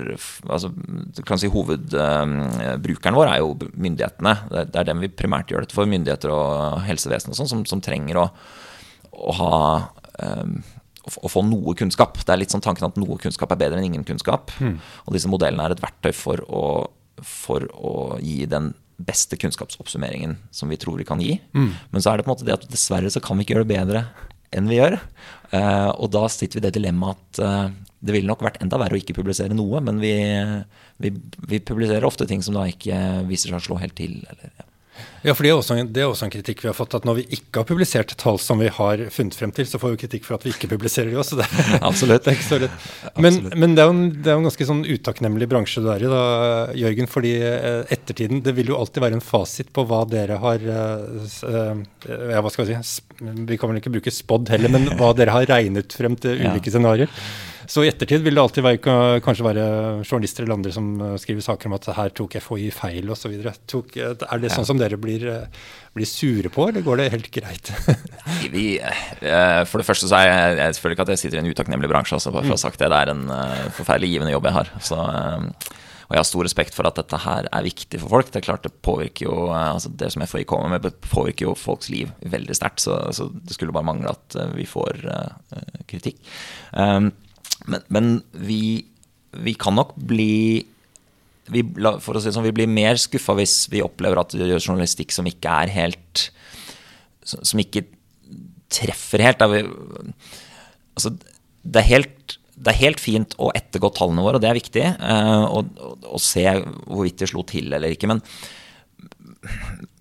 altså, 0.52 0.72
kan 1.24 1.40
si 1.40 1.48
Hovedbrukeren 1.52 3.16
vår 3.16 3.32
er 3.32 3.40
jo 3.40 3.54
myndighetene. 3.72 4.34
Det, 4.52 4.66
det, 4.74 4.82
er 4.82 4.90
dem 4.92 5.06
vi 5.06 5.12
primært 5.14 5.54
gjør 5.54 5.64
dette 5.64 5.78
for, 5.78 5.88
myndigheter 5.90 6.34
og 6.36 6.84
helsevesen 6.90 7.32
og 7.32 7.40
sånn, 7.40 7.52
som, 7.54 7.64
som, 7.70 7.84
trenger 7.84 8.20
å, 8.26 8.28
å 9.16 9.38
ha 9.40 9.54
um, 11.10 11.26
å 11.26 11.32
få 11.32 11.44
noe 11.46 11.76
kunnskap. 11.80 12.20
Det 12.22 12.34
er 12.34 12.42
litt 12.42 12.54
sånn 12.54 12.64
tanken 12.66 12.88
at 12.88 13.00
noe 13.02 13.18
kunnskap 13.22 13.52
er 13.54 13.60
bedre 13.64 13.82
enn 13.82 13.90
ingen 13.90 14.06
kunnskap. 14.08 14.54
Mm. 14.62 14.78
Og 15.06 15.18
disse 15.18 15.32
modellene 15.32 15.66
er 15.66 15.76
et 15.76 15.84
verktøy 15.84 16.14
for 16.16 16.46
å, 16.46 16.64
for 17.26 17.66
å 17.76 17.96
gi 18.24 18.44
den 18.50 18.74
beste 19.00 19.38
kunnskapsoppsummeringen 19.40 20.36
som 20.52 20.72
vi 20.72 20.80
tror 20.80 21.00
vi 21.00 21.08
kan 21.08 21.22
gi. 21.24 21.38
Mm. 21.56 21.72
Men 21.92 22.04
så 22.04 22.12
er 22.12 22.20
det 22.20 22.28
på 22.28 22.32
en 22.32 22.36
måte 22.36 22.48
det 22.48 22.58
at 22.58 22.68
dessverre 22.72 23.12
så 23.14 23.22
kan 23.24 23.40
vi 23.40 23.46
ikke 23.46 23.58
gjøre 23.58 23.68
det 23.68 23.76
bedre 23.76 24.08
enn 24.56 24.70
vi 24.70 24.80
gjør. 24.80 24.98
Uh, 25.54 25.92
og 25.96 26.10
da 26.14 26.26
sitter 26.30 26.60
vi 26.60 26.64
i 26.64 26.68
det 26.68 26.76
dilemmaet 26.78 27.20
at 27.20 27.42
uh, 27.46 27.90
det 28.00 28.16
ville 28.16 28.30
nok 28.30 28.44
vært 28.46 28.62
enda 28.64 28.80
verre 28.80 28.96
å 28.96 29.00
ikke 29.00 29.16
publisere 29.18 29.56
noe, 29.56 29.82
men 29.84 30.00
vi, 30.02 30.14
vi, 31.04 31.12
vi 31.52 31.60
publiserer 31.60 32.08
ofte 32.08 32.28
ting 32.30 32.44
som 32.46 32.56
da 32.56 32.64
ikke 32.70 32.98
viser 33.28 33.52
seg 33.52 33.60
å 33.60 33.66
slå 33.66 33.80
helt 33.82 33.98
til. 33.98 34.22
Eller, 34.32 34.54
ja. 34.56 34.69
Ja, 35.20 35.34
for 35.36 35.44
det 35.44 35.50
er, 35.52 35.58
også, 35.60 35.76
det 35.84 36.02
er, 36.02 36.08
også, 36.08 36.28
en 36.28 36.32
kritikk 36.32 36.62
vi 36.64 36.70
har 36.70 36.76
fått. 36.78 36.94
At 36.96 37.06
når 37.08 37.18
vi 37.20 37.26
ikke 37.36 37.62
har 37.62 37.68
publisert 37.68 38.14
tall 38.20 38.40
som 38.40 38.62
vi 38.64 38.70
har 38.72 39.02
funnet 39.12 39.36
frem 39.36 39.52
til, 39.56 39.68
så 39.68 39.80
får 39.82 39.94
vi 39.94 40.00
kritikk 40.06 40.28
for 40.28 40.38
at 40.38 40.46
vi 40.48 40.54
ikke 40.54 40.70
publiserer 40.72 41.12
de 41.12 41.20
også. 41.20 41.40
Det, 41.42 41.48
Absolutt. 41.90 42.24
det 42.26 42.32
er 42.32 42.38
ikke 42.38 42.48
så 42.48 42.62
lett. 42.64 42.88
Men, 43.20 43.42
men 43.60 43.76
det, 43.76 43.84
er 43.84 43.92
en, 43.92 44.02
det, 44.16 44.30
er 44.30 44.38
jo 44.38 44.44
en, 44.44 44.48
ganske 44.48 44.70
sånn 44.72 44.86
utakknemlig 44.88 45.50
bransje 45.52 45.84
du 45.84 45.90
er 45.92 46.06
i, 46.06 46.12
da, 46.12 46.24
Jørgen. 46.80 47.12
fordi 47.12 47.36
eh, 47.44 47.82
ettertiden 47.92 48.44
Det 48.46 48.56
vil 48.56 48.72
jo 48.72 48.80
alltid 48.80 49.04
være 49.04 49.20
en 49.20 49.26
fasit 49.26 49.74
på 49.76 49.84
hva 49.90 50.06
dere 50.10 50.40
har 50.40 50.64
uh, 50.64 51.84
ja, 52.08 52.40
Hva 52.40 52.54
skal 52.54 52.70
vi 52.70 52.80
si? 52.80 53.04
Vi 53.20 53.60
kan 53.60 53.72
vel 53.72 53.82
ikke 53.82 53.92
bruke 53.98 54.14
spådd 54.14 54.54
heller, 54.54 54.72
men 54.72 54.88
hva 55.00 55.12
dere 55.18 55.36
har 55.36 55.50
regnet 55.50 55.96
frem 55.96 56.16
til 56.20 56.40
ulike 56.40 56.70
ja. 56.70 56.78
scenarioer. 56.78 57.12
Så 57.70 57.84
i 57.86 57.90
ettertid 57.92 58.24
vil 58.26 58.34
det 58.34 58.42
alltid 58.42 58.66
være, 58.66 58.94
kanskje 59.22 59.46
være 59.46 59.64
journalister 60.02 60.46
eller 60.46 60.58
andre 60.58 60.72
som 60.74 60.88
eh, 61.06 61.18
skriver 61.22 61.46
saker 61.46 61.70
om 61.70 61.76
at 61.78 61.90
her 62.00 62.14
tok 62.18 62.40
FHI 62.42 62.70
feil 62.74 63.12
osv. 63.14 63.36
Er 63.38 64.42
det 64.42 64.50
sånn 64.56 64.66
som 64.66 64.80
dere 64.80 64.98
blir, 64.98 65.26
eh, 65.30 65.68
blir, 65.94 66.10
sure 66.10 66.50
på, 66.54 66.66
eller 66.72 66.86
går 66.86 66.98
det 66.98 67.10
helt 67.14 67.30
greit? 67.36 67.70
vi, 68.56 68.80
eh, 68.82 69.62
for 69.70 69.82
det 69.82 69.86
første 69.86 70.10
så 70.10 70.18
er 70.18 70.32
jeg, 70.32 70.56
jeg 70.64 70.80
føler 70.82 70.98
ikke 70.98 71.06
at 71.06 71.14
jeg 71.14 71.24
sitter 71.24 71.38
i 71.38 71.44
en 71.44 71.52
utakknemlig 71.54 71.92
bransje. 71.94 72.18
Altså, 72.18 72.34
for 72.34 72.42
å 72.42 72.48
ha 72.50 72.58
mm. 72.58 72.64
sagt 72.64 72.82
det, 72.82 72.90
det 72.90 73.04
er 73.04 73.14
en 73.14 73.30
forferdelig 73.78 74.16
givende 74.16 74.34
jobb 74.34 74.50
jeg 74.50 74.58
har. 74.58 74.74
Så, 74.90 75.00
og 76.10 76.18
jeg 76.18 76.24
har 76.24 76.30
stor 76.32 76.50
respekt 76.50 76.74
for 76.74 76.90
at 76.90 76.98
dette 76.98 77.22
her 77.22 77.54
er 77.54 77.70
viktig 77.70 78.02
for 78.02 78.18
folk. 78.18 78.34
Det 78.34 78.42
er 78.42 78.50
klart 78.50 78.66
det 78.66 78.74
påvirker 78.82 79.30
jo 79.30 79.38
altså 79.54 79.94
Det 79.94 80.10
som 80.10 80.26
FHI 80.26 80.48
kommer 80.50 80.74
med, 80.74 80.90
påvirker 81.06 81.52
jo 81.52 81.54
folks 81.54 81.94
liv 81.94 82.10
veldig 82.26 82.58
sterkt. 82.58 82.82
Så, 82.82 82.98
så, 83.14 83.30
det 83.30 83.54
skulle 83.54 83.78
bare 83.78 83.92
mangle 83.94 84.18
at 84.18 84.42
vi 84.58 84.66
får 84.66 85.04
kritikk. 85.86 86.24
Um, 86.74 87.14
men, 87.68 87.86
men 87.92 88.12
vi, 88.32 88.86
vi, 89.36 89.54
kan 89.60 89.76
nok 89.78 89.96
bli 89.98 90.66
vi, 91.50 91.64
for 92.04 92.16
å 92.16 92.22
si 92.22 92.30
det 92.30 92.36
sånn, 92.36 92.48
vi 92.48 92.56
blir 92.56 92.70
mer 92.70 93.00
skuffa 93.02 93.36
hvis 93.40 93.64
vi 93.74 93.84
opplever 93.84 94.22
at 94.22 94.36
vi 94.36 94.46
gjør 94.46 94.62
journalistikk 94.62 95.16
som 95.16 95.28
ikke 95.30 95.56
er 95.64 95.74
helt 95.74 96.30
Som 97.26 97.62
ikke 97.62 97.88
treffer 98.70 99.24
helt. 99.26 99.42
Vi, 99.50 99.64
altså, 100.94 101.12
det, 101.64 101.82
er 101.82 101.88
helt 101.88 102.38
det 102.54 102.74
er 102.74 102.82
helt 102.84 103.02
fint 103.02 103.34
å 103.42 103.50
ettergå 103.56 103.90
tallene 103.98 104.24
våre, 104.26 104.38
og 104.38 104.44
det 104.44 104.50
er 104.50 104.58
viktig. 104.58 104.86
å 105.00 105.62
og, 105.64 106.20
se 106.22 106.46
hvorvidt 106.86 107.22
de 107.24 107.30
slo 107.32 107.44
til 107.50 107.74
eller 107.74 107.96
ikke. 107.96 108.10
Men 108.12 108.22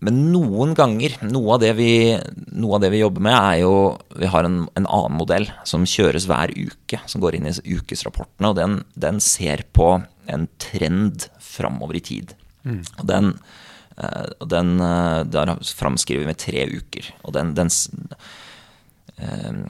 men 0.03 0.19
noen 0.33 0.75
ganger, 0.79 1.15
noe 1.27 1.57
av, 1.57 1.65
vi, 1.79 1.93
noe 2.59 2.77
av, 2.77 2.83
det 2.83 2.91
vi, 2.95 3.01
jobber 3.03 3.23
med, 3.25 3.35
er 3.35 3.61
jo 3.63 3.73
Vi 4.19 4.31
har 4.31 4.47
en, 4.47 4.61
en, 4.79 4.87
annen 4.87 5.19
modell 5.19 5.49
som 5.67 5.87
kjøres 5.87 6.29
hver 6.31 6.53
uke, 6.55 7.01
som 7.11 7.23
går 7.23 7.39
inn 7.39 7.49
i 7.51 7.55
ukesrapportene. 7.55 8.51
Og 8.51 8.59
den, 8.59 8.79
den 8.99 9.21
ser 9.23 9.65
på 9.75 9.91
en 10.31 10.47
trend 10.63 11.29
framover 11.43 11.99
i 11.99 12.05
tid. 12.05 12.35
Mm. 12.63 12.83
Og 13.01 13.05
den, 13.11 13.33
uh, 13.99 14.47
den 14.55 14.75
uh, 14.83 15.25
der 15.27 15.55
framskriver 15.79 16.27
vi 16.27 16.31
med 16.31 16.43
tre 16.43 16.67
uker. 16.71 17.13
Og 17.25 17.35
den, 17.39 17.55
den 17.59 17.73
uh, 19.19 19.63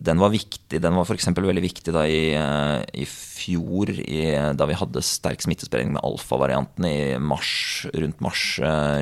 den 0.00 0.20
var 0.20 0.32
viktig. 0.32 0.80
Den 0.80 0.96
var 0.96 1.04
f.eks. 1.04 1.28
veldig 1.36 1.64
viktig 1.64 1.92
da 1.92 2.06
i, 2.08 2.32
eh, 2.32 2.78
i 3.02 3.04
fjor, 3.08 3.92
i, 4.00 4.22
da 4.56 4.68
vi 4.68 4.78
hadde 4.80 5.04
sterk 5.04 5.44
smittespredning 5.44 5.92
med 5.96 6.04
alfa-varianten 6.06 6.88
i 6.88 6.96
mars, 7.20 7.84
rundt 7.92 8.24
mars 8.24 8.46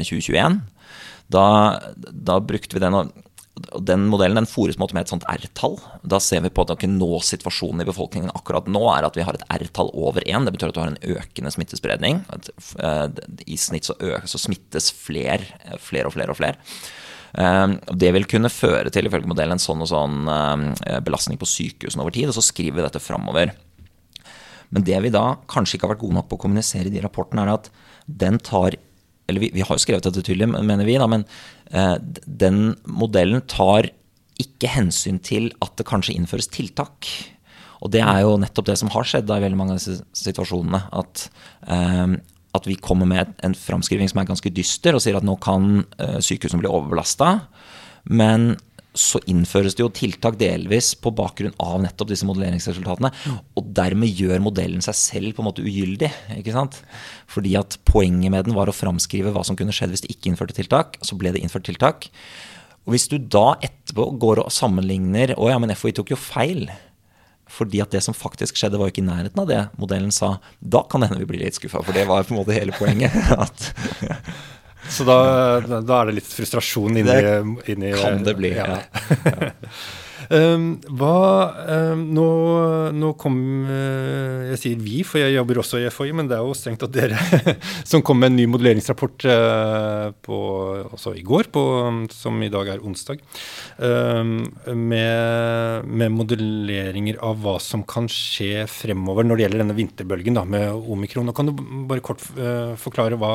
2021. 0.09 0.59
Eh, 0.59 0.91
da, 1.31 1.47
da 2.11 2.39
brukte 2.43 2.75
vi 2.75 2.83
den, 2.83 2.99
og 2.99 3.85
den 3.87 4.09
modellen 4.11 4.41
den 4.41 4.51
fores 4.51 4.79
med 4.81 5.01
et 5.01 5.13
sånt 5.13 5.27
R-tall. 5.31 5.79
Da 6.03 6.19
ser 6.23 6.43
vi 6.43 6.51
på 6.51 6.67
at 6.67 6.75
okay, 6.75 6.91
nå 6.91 7.23
situasjonen 7.23 7.85
i 7.85 7.89
befolkningen 7.89 8.35
akkurat 8.35 8.67
nå 8.71 8.83
er 8.97 9.07
at 9.07 9.19
vi 9.19 9.27
har 9.27 9.39
et 9.39 9.47
R-tall 9.61 9.93
over 9.95 10.27
1. 10.27 10.49
Det 10.49 10.57
betyr 10.57 10.73
at 10.73 10.79
du 10.79 10.83
har 10.83 10.93
en 10.95 11.19
økende 11.19 11.55
smittespredning. 11.55 12.25
Eh, 12.83 13.05
I 13.47 13.61
snitt 13.61 13.87
så, 13.87 13.95
så 14.27 14.43
smittes 14.49 14.91
flere, 14.95 15.47
flere 15.79 16.11
og 16.11 16.19
flere 16.19 16.35
og 16.35 16.43
flere. 16.43 16.59
Ehm, 17.37 17.79
det 17.93 18.13
vil 18.17 18.29
kunne 18.31 18.53
føre 18.53 18.93
til 18.95 19.09
ifølge 19.09 19.29
modellen 19.29 19.59
en 19.59 19.63
sånn 19.63 19.85
og 19.85 19.91
sånn 19.91 20.29
ehm, 20.33 20.67
belastning 21.05 21.41
på 21.41 21.49
sykehusene 21.49 22.05
over 22.05 22.15
tid, 22.15 22.31
og 22.31 22.39
så 22.39 22.45
skriver 22.45 22.79
vi 22.79 22.87
dette 22.87 23.03
framover. 23.03 23.53
Men 24.75 24.85
det 24.85 24.99
vi 25.05 25.13
da 25.13 25.39
kanskje 25.51 25.77
ikke 25.77 25.89
har 25.89 25.95
vært 25.95 26.05
gode 26.05 26.19
nok 26.19 26.29
på 26.31 26.39
å 26.39 26.43
kommunisere 26.45 26.91
i 26.91 26.95
de 26.95 27.05
rapportene, 27.05 27.45
er 27.45 27.57
at 27.57 27.73
den 28.09 28.39
tar 28.41 28.77
Eller 29.29 29.43
vi, 29.43 29.51
vi 29.53 29.61
har 29.61 29.77
jo 29.77 29.83
skrevet 29.83 30.07
dette 30.07 30.23
tydelig, 30.25 30.47
mener 30.49 30.87
vi, 30.89 30.95
da, 30.97 31.05
men 31.05 31.27
eh, 31.69 31.99
den 32.25 32.71
modellen 32.89 33.43
tar 33.45 33.91
ikke 34.41 34.71
hensyn 34.73 35.19
til 35.21 35.51
at 35.61 35.75
det 35.77 35.85
kanskje 35.85 36.15
innføres 36.17 36.49
tiltak. 36.49 37.05
Og 37.85 37.93
det 37.93 38.01
er 38.01 38.23
jo 38.25 38.39
nettopp 38.41 38.71
det 38.71 38.79
som 38.81 38.89
har 38.95 39.05
skjedd 39.05 39.29
da, 39.29 39.37
i 39.37 39.45
veldig 39.45 39.59
mange 39.59 39.75
av 39.75 39.83
disse 39.83 39.99
situasjonene. 40.17 40.81
At, 40.97 41.27
um, 41.69 42.17
at 42.59 42.69
vi 42.69 42.79
kommer 42.83 43.09
med 43.09 43.35
en 43.47 43.57
framskriving 43.57 44.11
som 44.11 44.23
er 44.23 44.31
ganske 44.31 44.53
dyster, 44.55 44.97
og 44.97 45.05
sier 45.05 45.19
at 45.19 45.27
nå 45.27 45.39
kan 45.43 45.83
uh, 46.01 46.19
sykehusene 46.25 46.63
bli 46.63 46.71
overbelasta. 46.71 47.37
Men 48.09 48.55
så 48.99 49.21
innføres 49.31 49.77
det 49.77 49.85
jo 49.85 49.91
tiltak 49.95 50.39
delvis 50.41 50.91
på 50.99 51.13
bakgrunn 51.15 51.55
av 51.63 51.79
nettopp 51.85 52.11
disse 52.11 52.27
modelleringsresultatene. 52.27 53.11
Og 53.59 53.71
dermed 53.77 54.11
gjør 54.11 54.43
modellen 54.43 54.83
seg 54.85 54.97
selv 54.99 55.37
på 55.37 55.45
en 55.45 55.49
måte 55.51 55.65
ugyldig. 55.65 56.11
ikke 56.39 56.55
sant? 56.57 56.81
Fordi 57.31 57.55
at 57.61 57.79
poenget 57.89 58.33
med 58.35 58.49
den 58.49 58.57
var 58.59 58.71
å 58.71 58.75
framskrive 58.75 59.33
hva 59.35 59.45
som 59.47 59.59
kunne 59.59 59.75
skjedd 59.77 59.95
hvis 59.95 60.07
det 60.07 60.13
ikke 60.15 60.33
innførte 60.33 60.57
tiltak. 60.57 60.99
Så 61.05 61.19
ble 61.21 61.35
det 61.35 61.45
innført 61.45 61.69
tiltak. 61.69 62.11
Og 62.89 62.97
hvis 62.97 63.07
du 63.13 63.19
da 63.21 63.53
etterpå 63.61 64.09
går 64.17 64.41
og 64.41 64.55
sammenligner 64.55 65.35
Å 65.37 65.51
ja, 65.51 65.59
men 65.61 65.75
FHI 65.77 65.93
tok 65.99 66.15
jo 66.15 66.21
feil. 66.21 66.67
Fordi 67.53 67.81
at 67.85 67.95
det 67.95 68.03
som 68.05 68.17
faktisk 68.17 68.59
skjedde, 68.59 68.79
var 68.81 68.89
jo 68.89 68.95
ikke 68.95 69.05
i 69.05 69.09
nærheten 69.09 69.43
av 69.43 69.49
det 69.49 69.63
modellen 69.81 70.13
sa. 70.15 70.37
Da 70.61 70.85
kan 70.91 71.03
det 71.03 71.11
hende 71.11 71.25
vi 71.25 71.31
blir 71.33 71.45
litt 71.47 71.59
skuffa, 71.59 71.83
for 71.85 71.97
det 71.97 72.07
var 72.09 72.27
på 72.29 72.35
en 72.35 72.41
måte 72.43 72.57
hele 72.57 72.77
poenget. 72.77 73.15
at 73.45 73.73
Så 74.89 75.05
da, 75.05 75.17
da, 75.61 76.01
er 76.01 76.09
det 76.09 76.21
litt 76.21 76.29
frustrasjon 76.33 76.97
inni, 76.97 77.03
det 77.05 77.73
inni 77.73 77.91
Kan 77.99 78.23
det 78.25 78.39
bli, 78.39 78.55
ja. 78.57 78.79
ja. 78.79 79.73
Um, 80.29 80.75
hva 80.93 81.13
um, 81.95 82.03
nå, 82.13 82.25
nå, 82.93 83.13
kom 83.17 83.37
uh, 83.65 84.45
Jeg 84.51 84.59
sier 84.61 84.83
vi, 84.83 84.99
for 85.07 85.23
jeg 85.23 85.33
jobber 85.33 85.61
også 85.63 85.81
i 85.81 85.87
FHI, 85.89 86.11
men 86.19 86.29
det 86.29 86.37
er 86.37 86.45
jo 86.45 86.57
strengt 86.57 86.85
at 86.85 86.93
dere 86.93 87.17
som 87.89 88.05
kom 88.05 88.21
med 88.21 88.35
en 88.35 88.37
ny 88.37 88.45
modelleringsrapport 88.53 89.25
uh, 89.25 90.11
på, 90.25 90.41
også 90.93 91.15
i 91.17 91.25
går, 91.25 91.49
på, 91.55 91.63
som 92.13 92.37
i 92.45 92.51
dag 92.53 92.75
er 92.75 92.85
onsdag, 92.85 93.23
um, 93.81 94.35
med, 94.69 95.89
med, 95.89 96.13
modelleringer 96.19 97.23
av 97.25 97.41
hva 97.41 97.57
som 97.63 97.87
kan 97.89 98.11
skje 98.13 98.67
fremover 98.69 99.25
når 99.25 99.39
det 99.39 99.47
gjelder 99.47 99.65
denne 99.65 99.79
vinterbølgen 99.81 100.37
da, 100.37 100.45
med 100.45 100.77
omikron. 100.77 101.29
Nå 101.29 101.37
kan 101.37 101.49
du 101.49 101.57
bare 101.89 102.05
kort 102.05 102.27
uh, 102.37 102.77
forklare 102.81 103.17
hva, 103.17 103.33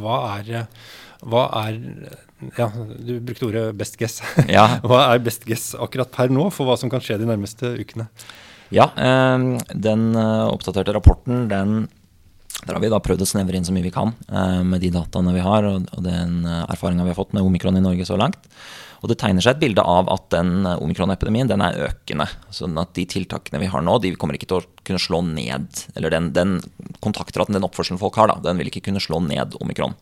hva 0.00 0.18
er 0.38 0.66
hva 1.28 1.46
er 1.66 1.76
ja, 2.56 2.70
du 2.98 3.18
brukte 3.20 3.48
ordet 3.48 3.64
best 3.78 3.98
guess. 4.00 4.20
Ja. 4.50 4.66
Hva 4.84 5.04
er 5.10 5.22
best 5.24 5.44
guess 5.48 5.72
akkurat 5.78 6.12
per 6.14 6.32
nå 6.32 6.48
for 6.54 6.68
hva 6.68 6.78
som 6.80 6.92
kan 6.92 7.02
skje 7.04 7.20
de 7.20 7.28
nærmeste 7.28 7.74
ukene? 7.80 8.08
Ja, 8.74 8.90
ehm, 8.96 9.56
den 9.74 10.12
eh, 10.14 10.46
oppdaterte 10.46 10.94
rapporten, 10.94 11.48
den, 11.50 11.88
der 12.62 12.76
har 12.76 12.82
vi 12.82 12.90
da 12.92 13.00
prøvd 13.02 13.24
å 13.24 13.28
snevre 13.28 13.58
inn 13.58 13.66
så 13.66 13.74
mye 13.74 13.86
vi 13.88 13.94
kan 13.94 14.12
eh, 14.30 14.60
med 14.62 14.84
de 14.84 14.92
dataene 14.94 15.34
vi 15.34 15.42
har 15.42 15.66
og, 15.66 15.88
den 16.06 16.44
eh, 16.46 16.68
erfaringa 16.70 17.06
vi 17.06 17.10
har 17.10 17.18
fått 17.18 17.34
med 17.34 17.46
omikron 17.46 17.80
i 17.80 17.82
Norge 17.82 18.06
så 18.06 18.18
langt. 18.20 18.38
Og 19.00 19.08
det 19.08 19.16
tegner 19.22 19.40
seg 19.40 19.56
et 19.56 19.62
bilde 19.62 19.82
av 19.82 20.10
at 20.12 20.26
den 20.34 20.68
omikronepidemien 20.68 21.48
den 21.48 21.62
er 21.64 21.78
økende. 21.86 22.26
sånn 22.52 22.76
at 22.78 22.92
de 22.94 23.06
tiltakene 23.08 23.62
vi 23.62 23.70
har 23.72 23.80
nå, 23.82 23.96
de 23.98 24.12
kommer 24.12 24.36
ikke 24.36 24.50
til 24.50 24.60
å 24.60 24.66
kunne 24.84 25.00
slå 25.00 25.22
ned 25.24 25.86
Eller 25.96 26.12
den, 26.12 26.28
den 26.36 26.58
kontaktraten, 27.00 27.56
den 27.56 27.64
oppførselen 27.64 28.00
folk 28.00 28.20
har, 28.20 28.28
da, 28.28 28.36
den 28.44 28.60
vil 28.60 28.68
ikke 28.68 28.84
kunne 28.90 29.00
slå 29.00 29.22
ned 29.24 29.56
omikron. 29.56 29.96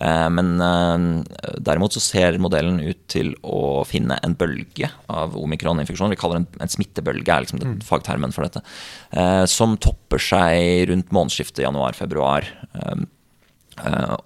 Eh, 0.00 0.28
men 0.32 0.54
eh, 0.60 1.56
derimot 1.60 1.92
så 1.92 2.02
ser 2.02 2.38
modellen 2.42 2.80
ut 2.80 3.02
til 3.12 3.32
å 3.44 3.82
finne 3.88 4.18
en 4.24 4.36
bølge 4.38 4.88
av 5.12 5.36
omikroninfeksjon. 5.38 6.12
Vi 6.14 6.20
kaller 6.20 6.40
det 6.40 6.44
en, 6.44 6.62
en 6.64 6.74
smittebølge, 6.74 7.28
er 7.28 7.44
liksom 7.44 7.62
den 7.62 7.78
fagtermen 7.86 8.34
for 8.34 8.46
dette. 8.46 8.64
Eh, 9.10 9.44
som 9.50 9.76
topper 9.80 10.22
seg 10.22 10.88
rundt 10.92 11.12
månedsskiftet 11.14 11.64
januar-februar. 11.66 12.48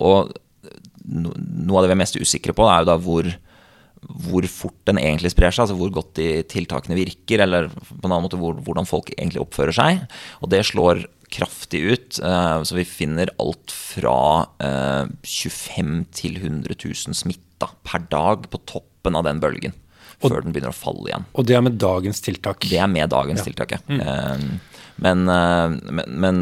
Og 0.02 0.36
noe 1.06 1.78
av 1.78 1.84
det 1.84 1.90
vi 1.90 1.94
er 1.94 2.00
mest 2.02 2.18
usikre 2.18 2.54
på, 2.56 2.66
er 2.70 2.82
jo 2.82 2.90
da 2.92 2.96
hvor 3.02 3.34
hvor 4.06 4.44
fort 4.50 4.76
den 4.86 5.00
egentlig 5.00 5.32
sprer 5.32 5.54
seg, 5.54 5.64
altså 5.64 5.76
hvor 5.78 5.90
godt 5.94 6.12
de 6.18 6.42
tiltakene 6.46 6.98
virker, 6.98 7.42
eller 7.42 7.68
på 7.72 8.04
en 8.04 8.12
annen 8.12 8.26
måte 8.26 8.38
hvor, 8.38 8.58
hvordan 8.62 8.86
folk 8.88 9.10
egentlig 9.16 9.42
oppfører 9.42 9.74
seg. 9.74 10.04
Og 10.44 10.50
det 10.52 10.62
slår 10.68 11.02
kraftig 11.32 11.80
ut. 11.80 12.18
Eh, 12.22 12.62
så 12.62 12.76
vi 12.76 12.84
finner 12.84 13.32
alt 13.42 13.72
fra 13.72 14.46
25 15.22 15.98
eh, 15.98 16.04
til 16.14 16.38
100 16.42 16.76
000 16.84 17.16
smitta 17.16 17.70
per 17.86 18.06
dag 18.12 18.48
på 18.50 18.62
toppen 18.68 19.18
av 19.18 19.26
den 19.26 19.42
bølgen. 19.42 19.76
Og, 20.22 20.30
før 20.30 20.46
den 20.46 20.54
begynner 20.54 20.72
å 20.72 20.76
falle 20.76 21.10
igjen. 21.10 21.26
Og 21.36 21.44
det 21.44 21.58
er 21.58 21.64
med 21.66 21.76
dagens 21.80 22.22
tiltak? 22.24 22.64
Det 22.70 22.78
er 22.80 22.88
med 22.88 23.10
dagens 23.12 23.42
ja. 23.42 23.50
tiltak, 23.50 23.76
ja. 23.76 23.82
Mm. 23.90 24.00
Eh, 24.00 24.74
men, 24.96 25.26
men, 25.28 26.06
men, 26.08 26.38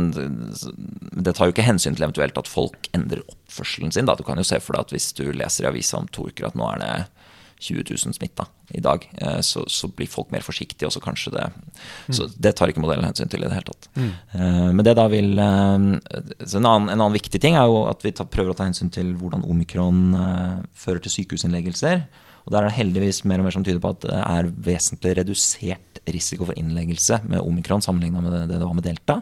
det 1.11 1.33
tar 1.35 1.49
jo 1.49 1.55
ikke 1.57 1.65
hensyn 1.67 1.97
til 1.97 2.05
eventuelt 2.07 2.37
at 2.39 2.47
folk 2.47 2.87
endrer 2.95 3.25
oppførselen 3.27 3.91
sin. 3.91 4.07
Da. 4.07 4.15
Du 4.15 4.23
kan 4.23 4.39
jo 4.39 4.47
se 4.47 4.61
for 4.63 4.77
deg 4.77 4.87
at 4.87 4.95
hvis 4.95 5.09
du 5.19 5.25
leser 5.35 5.67
i 5.67 5.73
avisa 5.73 5.99
om 5.99 6.07
to 6.15 6.29
uker 6.31 6.47
at 6.47 6.55
nå 6.59 6.69
er 6.77 6.85
det 6.85 6.93
20 7.65 7.85
000 8.07 8.15
smitta 8.17 8.47
i 8.77 8.81
dag, 8.81 9.05
eh, 9.19 9.41
så, 9.41 9.65
så, 9.69 9.89
blir 9.89 10.09
folk 10.11 10.33
mer 10.33 10.45
forsiktige. 10.45 10.89
og 10.89 10.93
så 10.93 11.01
kanskje 11.01 11.33
det, 11.35 11.45
mm. 12.09 12.17
så 12.17 12.29
Det 12.37 12.55
tar 12.57 12.71
ikke 12.71 12.83
modellen 12.85 13.07
hensyn 13.07 13.31
til 13.33 13.45
i 13.45 13.49
det 13.49 13.57
hele 13.57 13.71
tatt. 13.71 13.89
Mm. 13.97 14.11
Uh, 14.35 14.71
men 14.75 14.85
det 14.85 14.97
da 14.99 15.07
vil 15.13 15.33
så 15.39 16.59
en, 16.59 16.67
annen, 16.67 16.91
en, 16.91 16.99
annen, 16.99 17.17
viktig 17.17 17.41
ting 17.41 17.57
er 17.59 17.69
jo 17.71 17.85
at 17.89 18.05
vi 18.05 18.13
tar, 18.17 18.29
prøver 18.33 18.53
å 18.53 18.59
ta 18.59 18.69
hensyn 18.69 18.93
til 18.93 19.15
hvordan 19.21 19.47
omikron 19.49 20.17
fører 20.77 21.03
til 21.05 21.15
sykehusinnleggelser. 21.19 22.05
Og 22.45 22.53
Der 22.53 22.61
er 22.61 22.69
det 22.69 22.77
heldigvis 22.77 23.23
mer 23.25 23.41
og 23.41 23.47
mer 23.47 23.55
som 23.57 23.65
tyder 23.65 23.81
på 23.81 23.95
at 23.95 24.03
det 24.05 24.19
er 24.21 24.51
vesentlig 24.67 25.15
redusert 25.21 26.03
risiko 26.13 26.51
for 26.51 26.59
innleggelse 26.61 27.23
med 27.25 27.41
omikron 27.41 27.85
sammenligna 27.85 28.21
med 28.21 28.35
det, 28.35 28.43
det, 28.51 28.59
det 28.61 28.69
var 28.69 28.77
med 28.77 28.85
delta. 28.85 29.17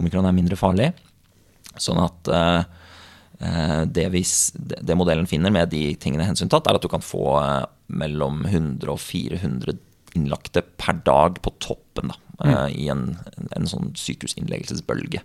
Omikron 0.00 0.24
er 0.24 0.36
mindre 0.36 0.56
farlig. 0.56 0.88
Sånn 1.76 2.00
at 2.00 2.32
det, 3.90 4.06
vi, 4.14 4.22
det, 4.54 4.96
modellen 4.96 5.26
finner 5.28 5.52
med 5.52 5.68
de 5.74 5.88
tingene 6.00 6.26
hensyntatt, 6.28 6.68
er 6.70 6.78
at 6.78 6.84
du 6.84 6.88
kan 6.88 7.04
få 7.04 7.26
mellom 7.86 8.44
100 8.48 8.90
og 8.90 9.00
400 9.02 9.76
innlagte 10.14 10.62
per 10.78 11.00
dag 11.06 11.40
på 11.42 11.52
toppen 11.62 12.12
da, 12.12 12.18
mm. 12.38 12.46
uh, 12.46 12.68
i 12.70 12.88
en, 12.92 13.06
en, 13.50 13.68
sånn 13.70 13.92
sykehusinnleggelsesbølge. 13.98 15.24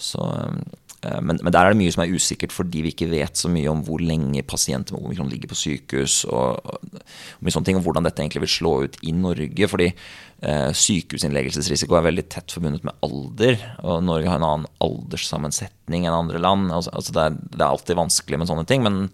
Så, 0.00 0.20
uh, 0.20 0.60
men, 1.00 1.38
men, 1.40 1.52
der 1.52 1.64
er 1.64 1.72
det 1.72 1.80
mye 1.80 1.92
som 1.94 2.02
er 2.04 2.12
usikkert 2.12 2.52
fordi 2.52 2.82
vi 2.84 2.92
ikke 2.92 3.08
vet 3.08 3.38
så 3.40 3.48
mye 3.52 3.70
om 3.72 3.80
hvor 3.86 4.02
lenge 4.04 4.42
pasienter 4.44 4.96
med 4.96 5.06
omikron 5.06 5.30
ligger 5.32 5.48
på 5.48 5.56
sykehus, 5.56 6.22
og, 6.28 6.60
og, 6.60 7.02
og, 7.40 7.50
sånne 7.50 7.70
ting, 7.70 7.80
og 7.80 7.86
hvordan 7.86 8.04
dette 8.04 8.20
egentlig 8.20 8.44
vil 8.44 8.52
slå 8.52 8.74
ut 8.84 8.98
i 9.06 9.14
Norge. 9.16 9.70
fordi 9.72 9.88
eh, 9.90 10.70
sykehusinnleggelsesrisiko 10.76 11.96
er 11.96 12.08
veldig 12.10 12.26
tett 12.32 12.52
forbundet 12.52 12.84
med 12.84 13.06
alder, 13.06 13.60
og 13.80 14.04
Norge 14.04 14.28
har 14.28 14.42
en 14.42 14.48
annen 14.50 14.70
alderssammensetning 14.84 16.04
enn 16.04 16.16
andre 16.16 16.42
land. 16.42 16.68
Altså, 16.68 16.92
altså 16.92 17.16
det, 17.16 17.26
er, 17.26 17.38
det, 17.48 17.62
er, 17.62 17.68
alltid 17.70 18.00
vanskelig 18.00 18.42
med 18.42 18.52
sånne 18.52 18.68
ting. 18.68 18.84
men 18.86 19.06